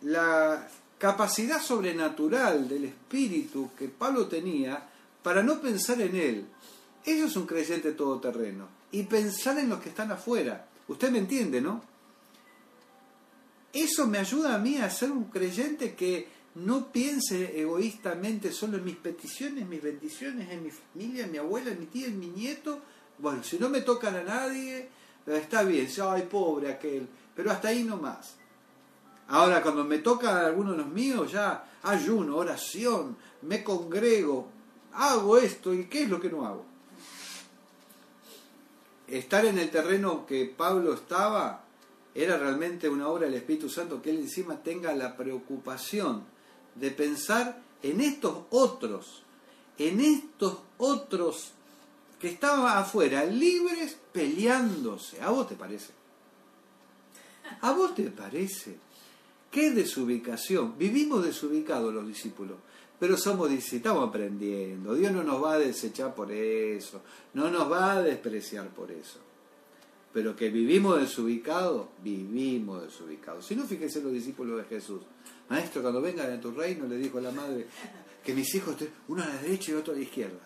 la 0.01 0.67
capacidad 0.97 1.61
sobrenatural 1.61 2.67
del 2.67 2.85
espíritu 2.85 3.71
que 3.77 3.87
Pablo 3.87 4.27
tenía 4.27 4.87
para 5.21 5.43
no 5.43 5.61
pensar 5.61 6.01
en 6.01 6.15
él. 6.15 6.45
Eso 7.03 7.25
es 7.25 7.35
un 7.35 7.45
creyente 7.45 7.91
todoterreno. 7.91 8.67
Y 8.91 9.03
pensar 9.03 9.57
en 9.59 9.69
los 9.69 9.79
que 9.79 9.89
están 9.89 10.11
afuera. 10.11 10.67
Usted 10.87 11.11
me 11.11 11.19
entiende, 11.19 11.61
¿no? 11.61 11.81
Eso 13.73 14.07
me 14.07 14.17
ayuda 14.17 14.55
a 14.55 14.57
mí 14.57 14.77
a 14.77 14.89
ser 14.89 15.11
un 15.11 15.25
creyente 15.25 15.93
que 15.93 16.27
no 16.55 16.91
piense 16.91 17.59
egoístamente 17.59 18.51
solo 18.51 18.77
en 18.77 18.85
mis 18.85 18.95
peticiones, 18.95 19.67
mis 19.67 19.81
bendiciones, 19.81 20.49
en 20.49 20.63
mi 20.63 20.71
familia, 20.71 21.25
en 21.25 21.31
mi 21.31 21.37
abuela, 21.37 21.71
en 21.71 21.79
mi 21.79 21.85
tía, 21.85 22.07
en 22.07 22.19
mi 22.19 22.27
nieto. 22.27 22.81
Bueno, 23.19 23.43
si 23.43 23.59
no 23.59 23.69
me 23.69 23.81
tocan 23.81 24.15
a 24.15 24.23
nadie, 24.23 24.89
está 25.27 25.63
bien, 25.63 25.87
ay, 26.01 26.23
pobre 26.23 26.71
aquel, 26.71 27.07
pero 27.35 27.51
hasta 27.51 27.67
ahí 27.67 27.83
no 27.83 27.97
más. 27.97 28.35
Ahora, 29.29 29.61
cuando 29.61 29.83
me 29.83 29.99
toca 29.99 30.45
alguno 30.45 30.71
de 30.71 30.77
los 30.77 30.87
míos, 30.87 31.31
ya 31.31 31.69
ayuno, 31.83 32.37
oración, 32.37 33.17
me 33.41 33.63
congrego, 33.63 34.47
hago 34.93 35.37
esto, 35.37 35.73
¿y 35.73 35.85
qué 35.85 36.03
es 36.03 36.09
lo 36.09 36.19
que 36.19 36.29
no 36.29 36.45
hago? 36.45 36.65
Estar 39.07 39.45
en 39.45 39.57
el 39.57 39.69
terreno 39.69 40.25
que 40.25 40.45
Pablo 40.45 40.93
estaba 40.93 41.63
era 42.13 42.37
realmente 42.37 42.89
una 42.89 43.07
obra 43.09 43.25
del 43.25 43.35
Espíritu 43.35 43.69
Santo 43.69 44.01
que 44.01 44.09
él 44.09 44.17
encima 44.17 44.61
tenga 44.63 44.93
la 44.95 45.15
preocupación 45.15 46.23
de 46.75 46.91
pensar 46.91 47.61
en 47.83 48.01
estos 48.01 48.45
otros, 48.49 49.23
en 49.77 50.01
estos 50.01 50.57
otros 50.77 51.51
que 52.19 52.29
estaban 52.29 52.77
afuera, 52.77 53.23
libres, 53.25 53.97
peleándose. 54.11 55.21
¿A 55.21 55.29
vos 55.29 55.47
te 55.47 55.55
parece? 55.55 55.91
¿A 57.61 57.71
vos 57.71 57.93
te 57.93 58.09
parece? 58.09 58.77
¿Qué 59.51 59.71
desubicación? 59.71 60.77
Vivimos 60.77 61.23
desubicados 61.23 61.93
los 61.93 62.07
discípulos, 62.07 62.57
pero 62.99 63.17
somos 63.17 63.51
estamos 63.51 64.09
aprendiendo. 64.09 64.93
Dios 64.95 65.11
no 65.11 65.23
nos 65.23 65.43
va 65.43 65.53
a 65.53 65.59
desechar 65.59 66.13
por 66.13 66.31
eso, 66.31 67.01
no 67.33 67.49
nos 67.49 67.71
va 67.71 67.93
a 67.93 68.03
despreciar 68.03 68.69
por 68.69 68.91
eso. 68.91 69.19
Pero 70.13 70.35
que 70.35 70.49
vivimos 70.49 70.99
desubicados, 70.99 71.87
vivimos 72.03 72.83
desubicados. 72.83 73.45
Si 73.45 73.55
no, 73.55 73.65
fíjese 73.65 74.01
los 74.01 74.11
discípulos 74.11 74.57
de 74.57 74.63
Jesús. 74.63 75.01
Maestro, 75.49 75.81
cuando 75.81 76.01
vengan 76.01 76.31
a 76.31 76.41
tu 76.41 76.51
reino, 76.51 76.87
le 76.87 76.97
dijo 76.97 77.19
la 77.19 77.31
madre, 77.31 77.67
que 78.23 78.33
mis 78.33 78.53
hijos, 78.55 78.75
uno 79.07 79.23
a 79.23 79.27
la 79.27 79.41
derecha 79.41 79.71
y 79.71 79.75
otro 79.75 79.93
a 79.93 79.95
la 79.97 80.01
izquierda. 80.01 80.39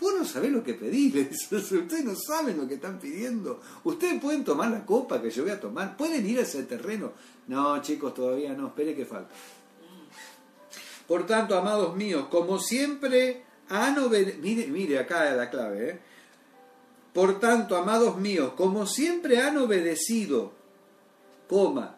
Vos 0.00 0.14
no 0.16 0.24
sabés 0.24 0.52
lo 0.52 0.62
que 0.62 0.74
dice, 0.74 1.28
ustedes 1.54 2.04
no 2.04 2.14
saben 2.14 2.56
lo 2.56 2.68
que 2.68 2.74
están 2.74 2.98
pidiendo. 2.98 3.60
Ustedes 3.84 4.20
pueden 4.20 4.44
tomar 4.44 4.70
la 4.70 4.86
copa 4.86 5.20
que 5.20 5.30
yo 5.30 5.42
voy 5.42 5.52
a 5.52 5.60
tomar, 5.60 5.96
pueden 5.96 6.26
ir 6.28 6.38
a 6.38 6.42
ese 6.42 6.62
terreno. 6.64 7.12
No, 7.48 7.80
chicos, 7.82 8.14
todavía 8.14 8.52
no, 8.54 8.68
espere 8.68 8.94
que 8.94 9.04
falta. 9.04 9.34
Por 11.06 11.26
tanto, 11.26 11.56
amados 11.56 11.96
míos, 11.96 12.26
como 12.30 12.58
siempre 12.58 13.42
han 13.68 13.98
obedecido, 13.98 14.42
mire, 14.42 14.66
mire 14.68 14.98
acá 14.98 15.32
la 15.32 15.50
clave, 15.50 15.90
¿eh? 15.90 16.00
Por 17.12 17.40
tanto, 17.40 17.76
amados 17.76 18.18
míos, 18.18 18.52
como 18.54 18.86
siempre 18.86 19.40
han 19.40 19.56
obedecido, 19.56 20.52
coma, 21.48 21.96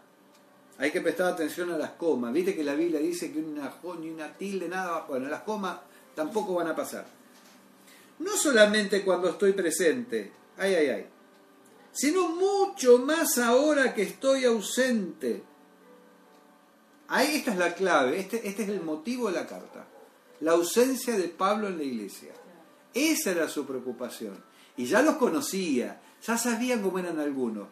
hay 0.78 0.90
que 0.90 1.02
prestar 1.02 1.26
atención 1.32 1.70
a 1.72 1.76
las 1.76 1.90
comas. 1.90 2.32
Viste 2.32 2.54
que 2.54 2.64
la 2.64 2.74
Biblia 2.74 3.00
dice 3.00 3.30
que 3.30 3.40
una 3.40 3.74
ni 4.00 4.08
una 4.08 4.32
tilde, 4.32 4.68
nada, 4.68 5.04
bueno, 5.06 5.28
las 5.28 5.42
comas 5.42 5.78
tampoco 6.14 6.54
van 6.54 6.68
a 6.68 6.76
pasar. 6.76 7.19
No 8.20 8.36
solamente 8.36 9.02
cuando 9.02 9.30
estoy 9.30 9.52
presente, 9.52 10.32
ay, 10.58 10.74
ay, 10.74 10.88
ay, 10.88 11.06
sino 11.90 12.28
mucho 12.28 12.98
más 12.98 13.38
ahora 13.38 13.94
que 13.94 14.02
estoy 14.02 14.44
ausente. 14.44 15.42
Ahí 17.08 17.36
esta 17.36 17.52
es 17.52 17.58
la 17.58 17.74
clave, 17.74 18.20
este, 18.20 18.46
este 18.46 18.62
es 18.62 18.68
el 18.68 18.82
motivo 18.82 19.28
de 19.28 19.34
la 19.34 19.46
carta. 19.46 19.86
La 20.40 20.52
ausencia 20.52 21.16
de 21.16 21.28
Pablo 21.28 21.68
en 21.68 21.78
la 21.78 21.82
iglesia. 21.82 22.32
Esa 22.94 23.30
era 23.32 23.48
su 23.48 23.66
preocupación. 23.66 24.42
Y 24.76 24.86
ya 24.86 25.02
los 25.02 25.16
conocía, 25.16 26.00
ya 26.22 26.38
sabían 26.38 26.82
cómo 26.82 26.98
eran 26.98 27.18
algunos. 27.18 27.68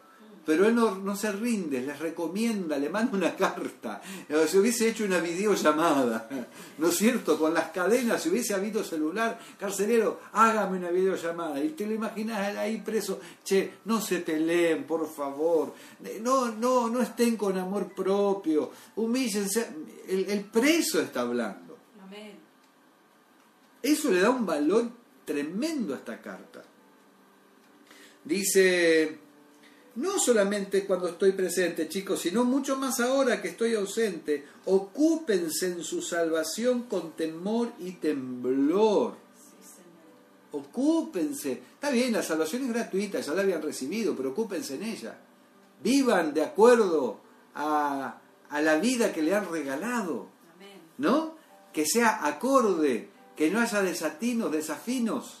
Pero 0.49 0.65
él 0.65 0.73
no, 0.73 0.95
no 0.95 1.15
se 1.15 1.31
rinde, 1.31 1.79
les 1.79 1.99
recomienda, 1.99 2.75
le 2.79 2.89
manda 2.89 3.15
una 3.15 3.35
carta. 3.37 4.01
Si 4.47 4.57
hubiese 4.57 4.89
hecho 4.89 5.03
una 5.05 5.19
videollamada, 5.19 6.27
¿no 6.79 6.87
es 6.87 6.97
cierto? 6.97 7.37
Con 7.37 7.53
las 7.53 7.69
cadenas, 7.69 8.23
si 8.23 8.29
hubiese 8.29 8.55
habido 8.55 8.83
celular, 8.83 9.39
carcelero, 9.59 10.21
hágame 10.33 10.79
una 10.79 10.89
videollamada. 10.89 11.63
Y 11.63 11.69
te 11.69 11.85
lo 11.85 11.93
imaginas 11.93 12.57
ahí 12.57 12.81
preso, 12.81 13.19
che, 13.43 13.73
no 13.85 14.01
se 14.01 14.21
peleen, 14.21 14.85
por 14.85 15.07
favor. 15.07 15.75
No, 16.21 16.51
no, 16.53 16.89
no 16.89 16.99
estén 16.99 17.37
con 17.37 17.55
amor 17.55 17.93
propio. 17.93 18.71
Humíllense. 18.95 19.67
El, 20.07 20.31
el 20.31 20.45
preso 20.45 20.99
está 20.99 21.21
hablando. 21.21 21.77
Amén. 22.03 22.33
Eso 23.83 24.09
le 24.09 24.21
da 24.21 24.31
un 24.31 24.47
valor 24.47 24.89
tremendo 25.25 25.93
a 25.93 25.97
esta 25.97 26.19
carta. 26.19 26.63
Dice, 28.23 29.28
no 29.95 30.19
solamente 30.19 30.85
cuando 30.85 31.09
estoy 31.09 31.31
presente, 31.33 31.89
chicos, 31.89 32.21
sino 32.21 32.43
mucho 32.43 32.77
más 32.77 32.99
ahora 32.99 33.41
que 33.41 33.49
estoy 33.49 33.75
ausente, 33.75 34.45
ocúpense 34.65 35.67
en 35.67 35.83
su 35.83 36.01
salvación 36.01 36.83
con 36.83 37.13
temor 37.13 37.73
y 37.79 37.93
temblor. 37.93 39.15
Ocúpense. 40.51 41.51
Está 41.73 41.91
bien, 41.91 42.13
la 42.13 42.23
salvación 42.23 42.63
es 42.63 42.69
gratuita, 42.69 43.19
ya 43.19 43.33
la 43.33 43.41
habían 43.41 43.61
recibido, 43.61 44.15
pero 44.15 44.31
ocúpense 44.31 44.75
en 44.75 44.83
ella. 44.83 45.17
Vivan 45.83 46.33
de 46.33 46.43
acuerdo 46.43 47.19
a, 47.55 48.19
a 48.49 48.61
la 48.61 48.77
vida 48.77 49.13
que 49.13 49.21
le 49.21 49.35
han 49.35 49.49
regalado. 49.51 50.39
¿no? 50.99 51.35
Que 51.73 51.85
sea 51.85 52.25
acorde, 52.27 53.09
que 53.35 53.49
no 53.49 53.59
haya 53.59 53.81
desatinos, 53.81 54.51
desafinos. 54.51 55.38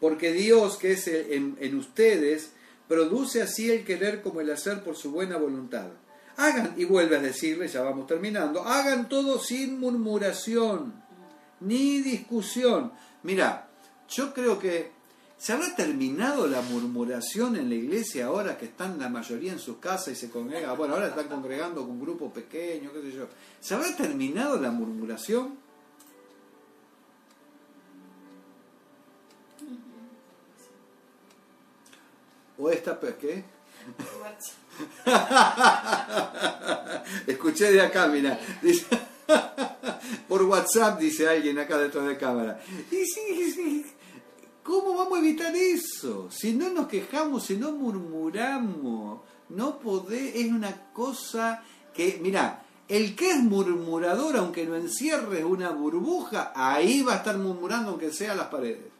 Porque 0.00 0.32
Dios, 0.32 0.76
que 0.76 0.92
es 0.92 1.06
en, 1.08 1.56
en 1.60 1.76
ustedes, 1.76 2.50
produce 2.88 3.42
así 3.42 3.70
el 3.70 3.84
querer 3.84 4.22
como 4.22 4.40
el 4.40 4.50
hacer 4.50 4.82
por 4.82 4.96
su 4.96 5.10
buena 5.10 5.36
voluntad. 5.36 5.88
Hagan, 6.36 6.74
y 6.76 6.84
vuelve 6.84 7.16
a 7.16 7.20
decirle, 7.20 7.66
ya 7.68 7.82
vamos 7.82 8.06
terminando, 8.06 8.62
hagan 8.62 9.08
todo 9.08 9.38
sin 9.38 9.80
murmuración, 9.80 11.02
ni 11.60 12.02
discusión. 12.02 12.92
Mira, 13.22 13.68
yo 14.08 14.34
creo 14.34 14.58
que 14.58 14.96
¿Se 15.38 15.52
habrá 15.52 15.76
terminado 15.76 16.46
la 16.46 16.62
murmuración 16.62 17.56
en 17.56 17.68
la 17.68 17.74
iglesia 17.74 18.26
ahora 18.26 18.56
que 18.56 18.64
están 18.64 18.98
la 18.98 19.10
mayoría 19.10 19.52
en 19.52 19.58
sus 19.58 19.76
casas 19.76 20.14
y 20.14 20.16
se 20.16 20.30
congregan? 20.30 20.76
Bueno, 20.78 20.94
ahora 20.94 21.08
están 21.08 21.28
congregando 21.28 21.86
con 21.86 22.00
grupos 22.00 22.32
pequeños, 22.32 22.90
qué 22.94 23.02
sé 23.02 23.12
yo. 23.12 23.28
¿Se 23.60 23.74
habrá 23.74 23.94
terminado 23.94 24.58
la 24.58 24.70
murmuración? 24.70 25.58
¿O 32.58 32.70
esta, 32.70 32.98
pues, 32.98 33.16
qué? 33.16 33.44
Escuché 37.26 37.72
de 37.72 37.82
acá, 37.82 38.06
mira. 38.08 38.38
Por 40.28 40.42
WhatsApp, 40.44 40.98
dice 40.98 41.28
alguien 41.28 41.58
acá 41.58 41.78
detrás 41.78 42.06
de 42.06 42.16
cámara. 42.16 42.60
Y 42.90 43.04
sí, 43.04 43.52
sí, 43.52 43.86
¿Cómo 44.62 44.94
vamos 44.94 45.18
a 45.18 45.20
evitar 45.20 45.54
eso? 45.54 46.28
Si 46.30 46.52
no 46.52 46.70
nos 46.70 46.88
quejamos, 46.88 47.44
si 47.44 47.56
no 47.56 47.70
murmuramos, 47.70 49.20
no 49.50 49.78
podés, 49.78 50.34
es 50.34 50.50
una 50.50 50.90
cosa 50.92 51.62
que, 51.94 52.18
mira, 52.20 52.64
el 52.88 53.14
que 53.14 53.30
es 53.30 53.38
murmurador, 53.38 54.36
aunque 54.36 54.66
no 54.66 54.74
encierres 54.74 55.44
una 55.44 55.70
burbuja, 55.70 56.52
ahí 56.54 57.02
va 57.02 57.14
a 57.14 57.16
estar 57.18 57.38
murmurando 57.38 57.90
aunque 57.90 58.12
sea 58.12 58.34
las 58.34 58.48
paredes. 58.48 58.95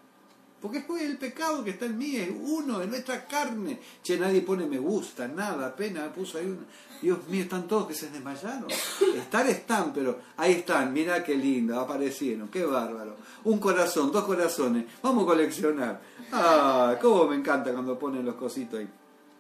Porque 0.61 0.79
es 0.79 1.03
el 1.03 1.19
pecado 1.19 1.63
que 1.63 1.71
está 1.71 1.87
en 1.87 1.99
mí, 1.99 2.17
es 2.17 2.31
uno, 2.31 2.81
en 2.81 2.91
nuestra 2.91 3.27
carne. 3.27 3.79
Che, 4.03 4.19
nadie 4.19 4.41
pone 4.41 4.67
me 4.67 4.79
gusta, 4.79 5.29
nada, 5.29 5.67
apenas 5.67 6.09
puso 6.13 6.39
ahí 6.39 6.47
una... 6.47 6.65
Dios 7.01 7.29
mío, 7.29 7.43
están 7.43 7.69
todos 7.69 7.89
que 7.89 7.95
se 7.95 8.09
desmayaron. 8.09 8.69
Estar 8.71 9.47
están, 9.47 9.93
pero 9.93 10.19
ahí 10.39 10.53
están, 10.53 10.93
mira 10.95 11.23
qué 11.23 11.35
lindo, 11.37 11.79
aparecieron, 11.79 12.49
qué 12.49 12.65
bárbaro. 12.65 13.17
Un 13.45 13.59
corazón, 13.59 14.11
dos 14.11 14.25
corazones, 14.25 14.87
vamos 15.03 15.25
a 15.25 15.27
coleccionar. 15.27 16.01
Ah, 16.33 16.97
cómo 17.01 17.27
me 17.27 17.37
encanta 17.37 17.73
cuando 17.73 17.99
ponen 17.99 18.25
los 18.25 18.37
cositos 18.37 18.81
ahí. 18.81 18.89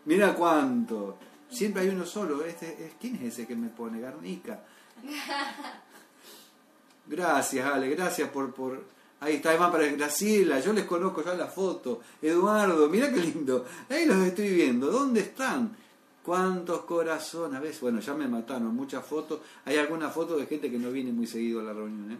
Mira 0.04 0.34
cuánto. 0.34 1.16
Siempre 1.48 1.82
hay 1.82 1.88
uno 1.88 2.04
solo. 2.04 2.44
Este, 2.44 2.94
¿Quién 3.00 3.16
es 3.16 3.22
ese 3.22 3.46
que 3.46 3.56
me 3.56 3.68
pone? 3.68 4.00
Garnica. 4.00 4.62
Gracias, 7.08 7.64
Ale, 7.64 7.88
gracias 7.90 8.28
por, 8.30 8.52
por, 8.52 8.84
Ahí 9.20 9.36
está, 9.36 9.50
además 9.50 9.70
para 9.70 9.86
Graciela, 9.86 10.60
yo 10.60 10.72
les 10.72 10.84
conozco 10.84 11.24
ya 11.24 11.34
la 11.34 11.46
foto. 11.46 12.00
Eduardo, 12.20 12.88
mira 12.88 13.10
qué 13.12 13.20
lindo. 13.20 13.64
Ahí 13.88 14.04
los 14.04 14.18
estoy 14.18 14.50
viendo. 14.50 14.90
¿Dónde 14.90 15.20
están? 15.20 15.74
¿Cuántos 16.22 16.80
corazones? 16.82 17.60
¿Ves? 17.60 17.80
Bueno, 17.80 18.00
ya 18.00 18.12
me 18.12 18.28
mataron 18.28 18.74
muchas 18.74 19.04
fotos. 19.06 19.40
Hay 19.64 19.76
algunas 19.78 20.12
fotos 20.12 20.38
de 20.38 20.46
gente 20.46 20.70
que 20.70 20.78
no 20.78 20.90
viene 20.90 21.12
muy 21.12 21.26
seguido 21.26 21.60
a 21.60 21.62
la 21.62 21.72
reunión, 21.72 22.12
¿eh? 22.12 22.18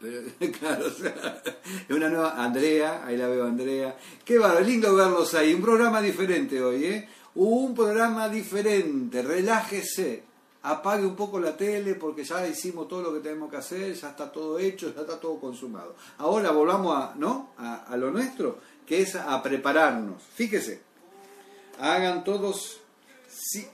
Pero, 0.00 0.22
claro, 0.58 0.86
o 0.86 0.90
sea, 0.90 1.42
una 1.90 2.08
nueva. 2.08 2.42
Andrea, 2.42 3.04
ahí 3.04 3.16
la 3.16 3.26
veo, 3.28 3.44
Andrea. 3.44 3.96
Qué 4.24 4.38
bárbaro, 4.38 4.64
lindo 4.64 4.94
verlos 4.94 5.34
ahí. 5.34 5.52
Un 5.52 5.62
programa 5.62 6.00
diferente 6.00 6.62
hoy, 6.62 6.84
¿eh? 6.84 7.08
Un 7.34 7.74
programa 7.74 8.28
diferente. 8.28 9.22
Relájese 9.22 10.29
apague 10.62 11.06
un 11.06 11.16
poco 11.16 11.40
la 11.40 11.56
tele 11.56 11.94
porque 11.94 12.24
ya 12.24 12.46
hicimos 12.46 12.88
todo 12.88 13.02
lo 13.02 13.14
que 13.14 13.20
tenemos 13.20 13.50
que 13.50 13.56
hacer, 13.56 13.94
ya 13.94 14.10
está 14.10 14.30
todo 14.30 14.58
hecho, 14.58 14.92
ya 14.94 15.00
está 15.02 15.18
todo 15.18 15.38
consumado. 15.40 15.96
Ahora 16.18 16.50
volvamos 16.50 16.96
a, 16.96 17.14
¿no? 17.16 17.50
a, 17.56 17.96
lo 17.96 18.10
nuestro, 18.10 18.58
que 18.86 19.02
es 19.02 19.14
a 19.16 19.42
prepararnos. 19.42 20.22
Fíjese, 20.34 20.82
hagan 21.78 22.24
todos... 22.24 22.80
Sí, 23.28 23.66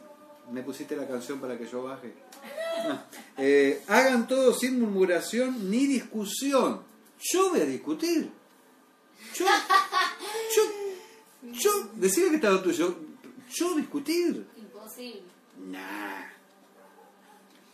me 0.52 0.62
pusiste 0.62 0.94
la 0.96 1.08
canción 1.08 1.40
para 1.40 1.58
que 1.58 1.66
yo 1.66 1.82
baje. 1.82 2.14
Eh, 3.38 3.82
hagan 3.88 4.28
todos 4.28 4.60
sin 4.60 4.80
murmuración 4.80 5.70
ni 5.70 5.86
discusión. 5.86 6.82
Yo 7.18 7.50
voy 7.50 7.60
a 7.60 7.66
discutir. 7.66 8.30
Yo, 9.34 9.44
yo, 10.54 11.52
yo, 11.52 11.70
decime 11.94 12.30
que 12.30 12.36
estaba 12.36 12.62
tuyo. 12.62 12.94
Yo 13.50 13.74
discutir. 13.74 14.46
Imposible. 14.56 15.22
Nah 15.58 16.35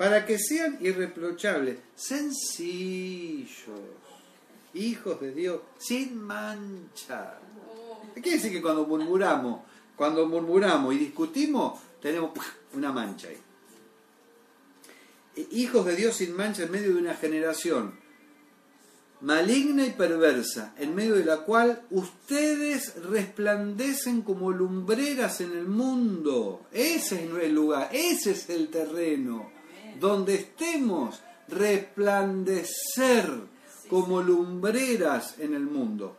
para 0.02 0.26
que 0.26 0.36
sean 0.36 0.78
irreprochables, 0.80 1.78
sencillos, 1.94 3.46
hijos 4.74 5.20
de 5.20 5.32
Dios, 5.32 5.60
sin 5.78 6.20
mancha. 6.20 7.38
¿Qué 8.12 8.20
quiere 8.20 8.38
decir 8.38 8.50
que 8.50 8.60
cuando 8.60 8.84
murmuramos, 8.84 9.60
cuando 9.94 10.26
murmuramos 10.26 10.92
y 10.92 10.98
discutimos, 10.98 11.78
tenemos 12.00 12.32
una 12.74 12.90
mancha 12.90 13.28
ahí? 13.28 13.38
Hijos 15.52 15.86
de 15.86 15.94
Dios 15.94 16.16
sin 16.16 16.34
mancha 16.34 16.64
en 16.64 16.72
medio 16.72 16.94
de 16.94 17.00
una 17.00 17.14
generación 17.14 17.94
maligna 19.20 19.86
y 19.86 19.90
perversa, 19.90 20.74
en 20.80 20.96
medio 20.96 21.14
de 21.14 21.26
la 21.26 21.44
cual 21.44 21.86
ustedes 21.92 22.96
resplandecen 23.04 24.22
como 24.22 24.50
lumbreras 24.50 25.40
en 25.42 25.52
el 25.52 25.68
mundo. 25.68 26.66
Ese 26.72 27.24
es 27.24 27.30
el 27.40 27.54
lugar, 27.54 27.88
ese 27.92 28.32
es 28.32 28.50
el 28.50 28.66
terreno 28.66 29.61
donde 30.02 30.34
estemos, 30.34 31.22
resplandecer 31.46 33.30
como 33.88 34.20
lumbreras 34.20 35.38
en 35.38 35.54
el 35.54 35.62
mundo. 35.62 36.16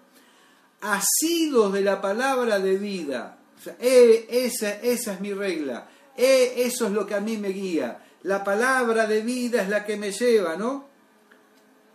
Asidos 0.80 1.74
de 1.74 1.82
la 1.82 2.00
palabra 2.00 2.60
de 2.60 2.78
vida. 2.78 3.40
Eh, 3.80 4.26
esa, 4.30 4.80
es 4.80 5.20
mi 5.20 5.34
regla. 5.34 5.90
Eh, 6.16 6.54
eso 6.58 6.88
es 6.88 6.94
lo 6.94 7.06
que 7.06 7.16
a 7.16 7.20
mí 7.20 7.38
me 7.38 7.50
guía. 7.50 8.02
La 8.24 8.42
palabra 8.42 9.06
de 9.06 9.22
vida 9.22 9.62
es 9.62 9.70
la 9.70 9.86
que 9.86 9.98
me 9.98 10.12
lleva, 10.14 10.56
¿no? 10.56 10.88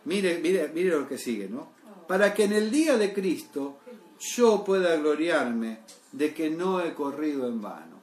Mire, 0.05 0.40
mire, 0.40 0.68
mire 0.74 0.90
lo 0.90 1.09
que 1.09 1.16
sigue, 1.16 1.48
¿no? 1.48 1.72
Para 2.07 2.35
que 2.35 2.44
en 2.44 2.53
el 2.53 2.70
día 2.70 2.98
de 2.98 3.14
Cristo 3.14 3.81
yo 4.18 4.62
pueda 4.62 4.94
gloriarme 4.96 5.79
de 6.12 6.35
que 6.35 6.51
no 6.51 6.83
he 6.83 6.92
corrido 6.92 7.48
en 7.48 7.62
vano. 7.62 7.98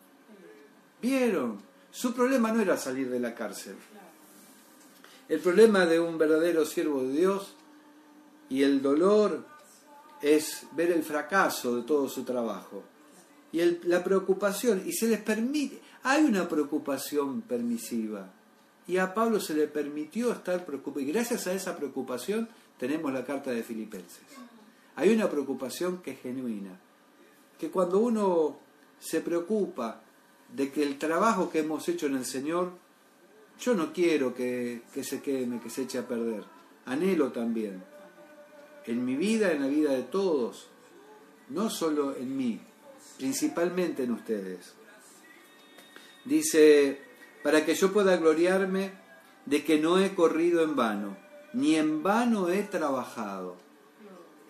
¿Vieron? 1.02 1.65
Su 1.96 2.14
problema 2.14 2.52
no 2.52 2.62
era 2.62 2.76
salir 2.76 3.10
de 3.10 3.22
la 3.22 3.34
cárcel. 3.34 3.74
El 5.30 5.40
problema 5.40 5.86
de 5.86 5.98
un 5.98 6.18
verdadero 6.18 6.66
siervo 6.66 7.04
de 7.04 7.14
Dios 7.14 7.56
y 8.50 8.64
el 8.64 8.82
dolor 8.82 9.46
es 10.22 10.68
ver 10.74 10.92
el 10.92 11.04
fracaso 11.04 11.78
de 11.78 11.84
todo 11.84 12.10
su 12.10 12.26
trabajo. 12.26 12.84
Y 13.54 13.62
la 13.88 14.04
preocupación, 14.04 14.84
y 14.86 14.92
se 14.92 15.08
les 15.08 15.22
permite, 15.22 15.80
hay 16.04 16.26
una 16.26 16.50
preocupación 16.50 17.42
permisiva. 17.44 18.30
Y 18.88 18.98
a 18.98 19.14
Pablo 19.14 19.40
se 19.40 19.54
le 19.54 19.70
permitió 19.70 20.34
estar 20.34 20.66
preocupado. 20.66 21.00
Y 21.00 21.14
gracias 21.14 21.48
a 21.48 21.54
esa 21.54 21.78
preocupación 21.78 22.50
tenemos 22.78 23.14
la 23.14 23.24
carta 23.24 23.52
de 23.52 23.64
Filipenses. 23.64 24.20
Hay 24.98 25.16
una 25.16 25.30
preocupación 25.30 26.02
que 26.02 26.12
es 26.12 26.20
genuina. 26.20 26.78
Que 27.58 27.72
cuando 27.72 28.00
uno 28.00 28.60
se 29.00 29.22
preocupa 29.22 30.02
de 30.54 30.72
que 30.72 30.84
el 30.84 30.98
trabajo 30.98 31.50
que 31.50 31.60
hemos 31.60 31.88
hecho 31.90 32.06
en 32.08 32.16
el 32.16 32.26
Señor, 32.26 32.72
yo 33.60 33.74
no 33.74 33.94
quiero 33.94 34.34
que, 34.34 34.82
se 35.02 35.22
queme, 35.22 35.60
que 35.60 35.70
se 35.70 35.84
eche 35.84 35.98
a 35.98 36.08
perder. 36.08 36.44
Anhelo 36.86 37.32
también, 37.32 37.84
en 38.86 39.06
mi 39.06 39.16
vida, 39.16 39.52
en 39.52 39.62
la 39.62 39.68
vida 39.68 39.92
de 39.92 40.04
todos, 40.04 40.68
no 41.50 41.70
solo 41.70 42.16
en 42.16 42.38
mí, 42.38 42.60
principalmente 43.18 44.04
en 44.04 44.12
ustedes. 44.12 44.74
Dice, 46.26 47.02
para 47.44 47.66
que 47.66 47.76
yo 47.76 47.92
pueda 47.92 48.18
gloriarme 48.18 48.92
de 49.46 49.64
que 49.64 49.80
no 49.80 50.00
he 50.00 50.14
corrido 50.16 50.64
en 50.64 50.76
vano, 50.76 51.18
ni 51.54 51.76
en 51.76 52.04
vano 52.04 52.50
he 52.50 52.64
trabajado. 52.64 53.56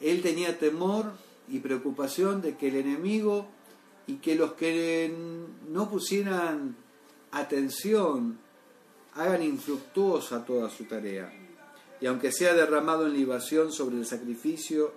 Él 0.02 0.22
tenía 0.22 0.58
temor 0.58 1.14
y 1.48 1.60
preocupación 1.60 2.42
de 2.42 2.56
que 2.58 2.70
el 2.70 2.78
enemigo 2.78 3.48
y 4.08 4.16
que 4.16 4.36
los 4.36 4.54
que 4.54 5.14
no 5.70 5.90
pusieran 5.90 6.76
atención 7.32 8.38
hagan 9.16 9.44
infructuosa 9.44 10.46
toda 10.46 10.70
su 10.70 10.86
tarea. 10.86 11.32
Y 12.00 12.06
aunque 12.06 12.32
sea 12.32 12.54
derramado 12.54 13.08
en 13.08 13.14
libación 13.14 13.72
sobre 13.72 13.98
el 13.98 14.06
sacrificio 14.06 14.94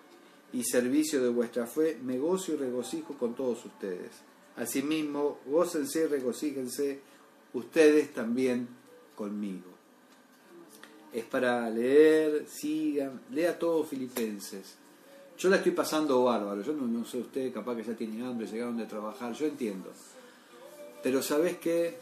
y 0.53 0.64
servicio 0.64 1.23
de 1.23 1.29
vuestra 1.29 1.66
fe, 1.66 1.99
me 2.03 2.14
y 2.16 2.57
regocijo 2.57 3.14
con 3.14 3.35
todos 3.35 3.64
ustedes. 3.64 4.11
Asimismo, 4.57 5.38
gócense 5.47 6.03
y 6.03 6.07
regocíjense 6.07 7.01
ustedes 7.53 8.12
también 8.12 8.68
conmigo. 9.14 9.68
Es 11.12 11.25
para 11.25 11.71
leer, 11.71 12.47
sigan, 12.49 13.23
lea 13.31 13.59
todo 13.59 13.85
Filipenses 13.85 14.77
yo 15.38 15.48
la 15.48 15.57
estoy 15.57 15.72
pasando 15.72 16.24
bárbaro, 16.24 16.62
yo 16.62 16.72
no, 16.72 17.05
sé 17.05 17.18
usted, 17.18 17.53
capaz 17.53 17.77
que 17.77 17.85
ya 17.85 17.94
tiene 17.94 18.27
hambre, 18.27 18.46
llegaron 18.46 18.77
de 18.77 18.87
trabajar, 18.87 19.33
yo 19.33 19.46
entiendo. 19.46 19.92
Pero 21.01 21.22
sabes 21.22 21.59
qué, 21.59 21.96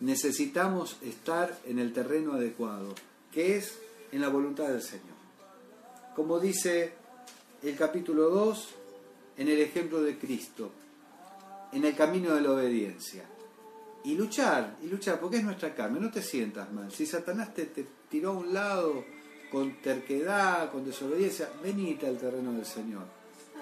necesitamos 0.00 0.96
estar 1.02 1.56
en 1.64 1.78
el 1.78 1.92
terreno 1.92 2.32
adecuado, 2.32 2.92
que 3.32 3.56
es 3.56 3.78
en 4.10 4.20
la 4.20 4.28
voluntad 4.28 4.68
del 4.68 4.82
Señor. 4.82 5.14
Como 6.16 6.40
dice 6.40 6.94
el 7.62 7.76
capítulo 7.76 8.30
2, 8.30 8.68
en 9.38 9.48
el 9.48 9.60
ejemplo 9.60 10.02
de 10.02 10.18
Cristo, 10.18 10.72
en 11.72 11.84
el 11.84 11.94
camino 11.94 12.34
de 12.34 12.40
la 12.40 12.50
obediencia. 12.50 13.24
Y 14.02 14.16
luchar, 14.16 14.76
y 14.82 14.88
luchar, 14.88 15.20
porque 15.20 15.36
es 15.36 15.44
nuestra 15.44 15.72
carne, 15.72 16.00
no 16.00 16.10
te 16.10 16.22
sientas 16.22 16.72
mal. 16.72 16.90
Si 16.90 17.06
Satanás 17.06 17.54
te, 17.54 17.66
te 17.66 17.86
tiró 18.08 18.30
a 18.30 18.38
un 18.38 18.52
lado, 18.52 19.04
con 19.50 19.80
terquedad, 19.80 20.70
con 20.70 20.84
desobediencia, 20.84 21.48
venite 21.62 22.06
al 22.06 22.18
terreno 22.18 22.52
del 22.52 22.66
Señor. 22.66 23.04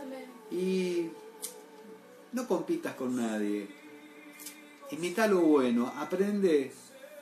Amén. 0.00 0.26
Y 0.50 1.10
no 2.32 2.46
compitas 2.46 2.94
con 2.94 3.16
nadie. 3.16 3.68
Imita 4.90 5.26
lo 5.26 5.40
bueno, 5.40 5.92
aprende 5.96 6.72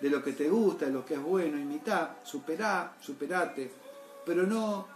de 0.00 0.10
lo 0.10 0.22
que 0.22 0.32
te 0.32 0.48
gusta, 0.48 0.86
de 0.86 0.92
lo 0.92 1.04
que 1.04 1.14
es 1.14 1.22
bueno, 1.22 1.58
imita, 1.58 2.20
superá, 2.24 2.96
superate, 3.00 3.70
pero 4.26 4.46
no, 4.46 4.88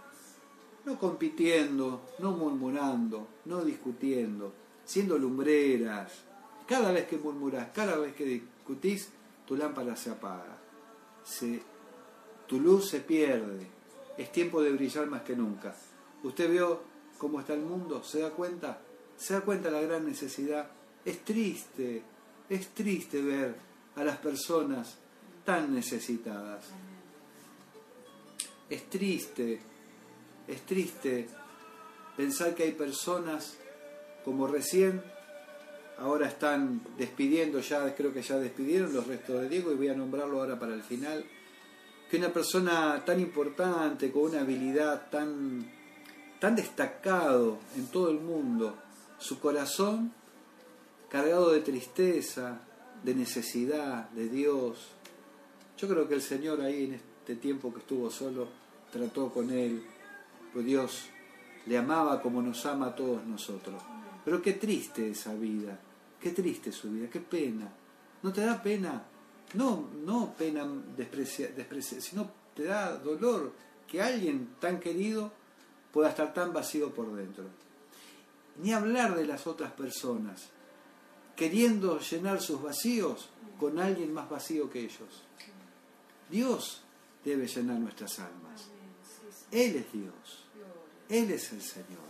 no 0.85 0.99
compitiendo, 0.99 2.09
no 2.19 2.31
murmurando, 2.31 3.27
no 3.45 3.63
discutiendo, 3.63 4.53
siendo 4.83 5.17
lumbreras. 5.17 6.11
Cada 6.67 6.91
vez 6.91 7.07
que 7.07 7.17
murmurás, 7.17 7.69
cada 7.73 7.97
vez 7.97 8.13
que 8.15 8.25
discutís, 8.25 9.09
tu 9.45 9.55
lámpara 9.55 9.95
se 9.95 10.09
apaga, 10.09 10.57
se, 11.23 11.61
tu 12.47 12.59
luz 12.59 12.89
se 12.89 13.01
pierde, 13.01 13.67
es 14.17 14.31
tiempo 14.31 14.61
de 14.61 14.71
brillar 14.71 15.07
más 15.07 15.21
que 15.21 15.35
nunca. 15.35 15.75
¿Usted 16.23 16.49
vio 16.49 16.81
cómo 17.17 17.39
está 17.39 17.53
el 17.53 17.61
mundo? 17.61 18.03
¿Se 18.03 18.19
da 18.19 18.31
cuenta? 18.31 18.79
¿Se 19.17 19.33
da 19.33 19.41
cuenta 19.41 19.69
la 19.69 19.81
gran 19.81 20.05
necesidad? 20.05 20.69
Es 21.05 21.23
triste, 21.23 22.01
es 22.49 22.67
triste 22.69 23.21
ver 23.21 23.55
a 23.95 24.03
las 24.03 24.17
personas 24.17 24.97
tan 25.45 25.73
necesitadas. 25.73 26.65
Es 28.69 28.89
triste, 28.89 29.59
es 30.47 30.61
triste 30.65 31.27
pensar 32.17 32.55
que 32.55 32.63
hay 32.63 32.71
personas 32.71 33.57
como 34.25 34.47
recién, 34.47 35.01
ahora 35.99 36.27
están 36.27 36.81
despidiendo, 36.97 37.59
ya 37.59 37.95
creo 37.95 38.11
que 38.11 38.21
ya 38.21 38.37
despidieron 38.37 38.93
los 38.93 39.07
restos 39.07 39.41
de 39.41 39.49
Diego 39.49 39.71
y 39.71 39.75
voy 39.75 39.87
a 39.87 39.93
nombrarlo 39.93 40.41
ahora 40.41 40.59
para 40.59 40.73
el 40.73 40.83
final, 40.83 41.23
que 42.09 42.17
una 42.17 42.29
persona 42.29 43.03
tan 43.05 43.19
importante, 43.19 44.11
con 44.11 44.23
una 44.23 44.41
habilidad 44.41 45.09
tan, 45.09 45.65
tan 46.39 46.55
destacado 46.55 47.59
en 47.75 47.87
todo 47.87 48.09
el 48.09 48.19
mundo, 48.19 48.75
su 49.17 49.39
corazón 49.39 50.13
cargado 51.09 51.51
de 51.51 51.61
tristeza, 51.61 52.59
de 53.03 53.15
necesidad, 53.15 54.09
de 54.11 54.29
Dios. 54.29 54.89
Yo 55.77 55.87
creo 55.87 56.07
que 56.07 56.15
el 56.15 56.21
Señor 56.21 56.61
ahí 56.61 56.85
en 56.85 56.93
este 56.95 57.35
tiempo 57.35 57.73
que 57.73 57.79
estuvo 57.79 58.09
solo 58.09 58.47
trató 58.91 59.29
con 59.29 59.51
él, 59.51 59.83
pues 60.53 60.65
Dios 60.65 61.09
le 61.65 61.77
amaba 61.77 62.21
como 62.21 62.41
nos 62.41 62.65
ama 62.65 62.87
a 62.87 62.95
todos 62.95 63.25
nosotros. 63.25 63.81
Pero 64.23 64.41
qué 64.41 64.53
triste 64.53 65.09
esa 65.09 65.33
vida, 65.33 65.79
qué 66.19 66.31
triste 66.31 66.71
su 66.71 66.91
vida, 66.91 67.09
qué 67.09 67.19
pena. 67.19 67.71
¿No 68.23 68.31
te 68.31 68.41
da 68.41 68.61
pena? 68.61 69.03
No, 69.57 69.89
no 70.05 70.35
pena 70.37 70.67
desprecia, 70.95 71.47
desprecia, 71.47 71.99
sino 71.99 72.29
te 72.55 72.65
da 72.65 72.95
dolor 72.97 73.51
que 73.87 74.01
alguien 74.01 74.55
tan 74.59 74.79
querido 74.79 75.31
pueda 75.91 76.09
estar 76.09 76.31
tan 76.31 76.53
vacío 76.53 76.93
por 76.93 77.15
dentro. 77.15 77.45
Ni 78.61 78.71
hablar 78.71 79.15
de 79.15 79.25
las 79.25 79.47
otras 79.47 79.71
personas, 79.71 80.49
queriendo 81.35 81.99
llenar 81.99 82.39
sus 82.39 82.61
vacíos 82.61 83.29
con 83.59 83.79
alguien 83.79 84.13
más 84.13 84.29
vacío 84.29 84.69
que 84.69 84.81
ellos. 84.81 85.23
Dios 86.29 86.83
debe 87.25 87.47
llenar 87.47 87.79
nuestras 87.79 88.19
almas. 88.19 88.69
Él 89.51 89.75
es 89.75 89.91
Dios. 89.91 90.45
Él 91.09 91.31
es 91.31 91.51
el 91.51 91.61
Señor. 91.61 92.07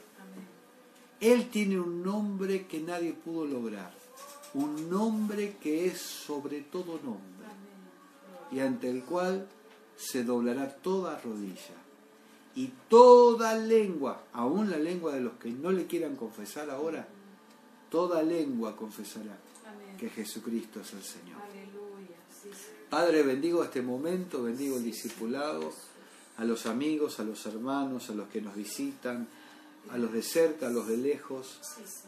Él 1.19 1.49
tiene 1.49 1.79
un 1.79 2.03
nombre 2.03 2.67
que 2.67 2.81
nadie 2.81 3.13
pudo 3.13 3.45
lograr. 3.45 3.93
Un 4.53 4.89
nombre 4.89 5.57
que 5.61 5.87
es 5.87 6.01
sobre 6.01 6.61
todo 6.61 6.99
nombre. 7.03 7.36
Y 8.51 8.59
ante 8.59 8.89
el 8.89 9.03
cual 9.03 9.47
se 9.97 10.23
doblará 10.23 10.69
toda 10.75 11.19
rodilla. 11.19 11.75
Y 12.55 12.73
toda 12.89 13.55
lengua, 13.55 14.23
aún 14.33 14.69
la 14.69 14.77
lengua 14.77 15.13
de 15.13 15.21
los 15.21 15.33
que 15.33 15.49
no 15.51 15.71
le 15.71 15.85
quieran 15.85 16.15
confesar 16.15 16.69
ahora, 16.69 17.07
toda 17.89 18.23
lengua 18.23 18.75
confesará 18.75 19.37
que 19.97 20.09
Jesucristo 20.09 20.81
es 20.81 20.93
el 20.93 21.03
Señor. 21.03 21.41
Aleluya. 21.41 22.17
Sí, 22.29 22.49
sí. 22.53 22.71
Padre, 22.89 23.23
bendigo 23.23 23.63
este 23.63 23.81
momento, 23.81 24.43
bendigo 24.43 24.77
el 24.77 24.83
discipulado, 24.83 25.71
a 26.37 26.45
los 26.45 26.65
amigos, 26.67 27.19
a 27.19 27.23
los 27.23 27.45
hermanos, 27.45 28.09
a 28.09 28.13
los 28.13 28.27
que 28.29 28.41
nos 28.41 28.55
visitan, 28.55 29.27
a 29.89 29.97
los 29.97 30.13
de 30.13 30.21
cerca, 30.21 30.67
a 30.67 30.69
los 30.69 30.87
de 30.87 30.97
lejos. 30.97 31.59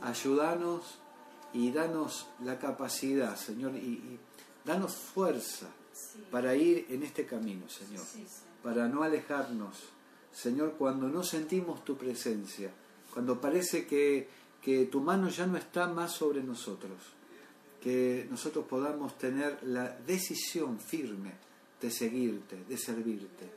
Ayúdanos 0.01 0.99
y 1.53 1.71
danos 1.71 2.27
la 2.43 2.59
capacidad, 2.59 3.35
Señor, 3.35 3.75
y, 3.75 3.87
y 3.87 4.19
danos 4.65 4.95
fuerza 4.95 5.67
Sí. 6.13 6.23
para 6.31 6.55
ir 6.55 6.85
en 6.89 7.03
este 7.03 7.25
camino, 7.25 7.67
Señor, 7.69 8.03
Sí, 8.05 8.25
sí. 8.27 8.41
para 8.63 8.87
no 8.87 9.03
alejarnos, 9.03 9.75
Señor, 10.31 10.75
cuando 10.77 11.07
no 11.09 11.23
sentimos 11.23 11.83
tu 11.83 11.97
presencia, 11.97 12.71
cuando 13.13 13.39
parece 13.41 13.85
que, 13.87 14.29
que 14.61 14.85
tu 14.85 15.01
mano 15.01 15.29
ya 15.29 15.45
no 15.47 15.57
está 15.57 15.87
más 15.87 16.11
sobre 16.13 16.41
nosotros, 16.43 16.97
que 17.81 18.27
nosotros 18.29 18.65
podamos 18.67 19.17
tener 19.17 19.59
la 19.63 19.89
decisión 20.05 20.79
firme 20.79 21.31
de 21.81 21.89
seguirte, 21.91 22.63
de 22.67 22.77
servirte 22.77 23.49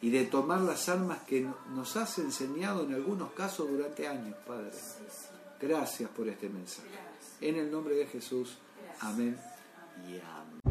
y 0.00 0.10
de 0.10 0.24
tomar 0.24 0.60
las 0.62 0.88
armas 0.88 1.22
que 1.22 1.40
no- 1.42 1.56
nos 1.74 1.96
has 1.96 2.18
enseñado 2.18 2.84
en 2.84 2.94
algunos 2.94 3.32
casos 3.32 3.68
durante 3.70 4.06
años, 4.08 4.36
Padre. 4.46 4.72
Gracias 5.60 6.10
por 6.10 6.28
este 6.28 6.48
mensaje. 6.48 6.88
En 7.40 7.54
el 7.56 7.70
nombre 7.70 7.94
de 7.94 8.06
Jesús, 8.06 8.58
amén 9.00 9.38
y 10.08 10.18
amén. 10.18 10.61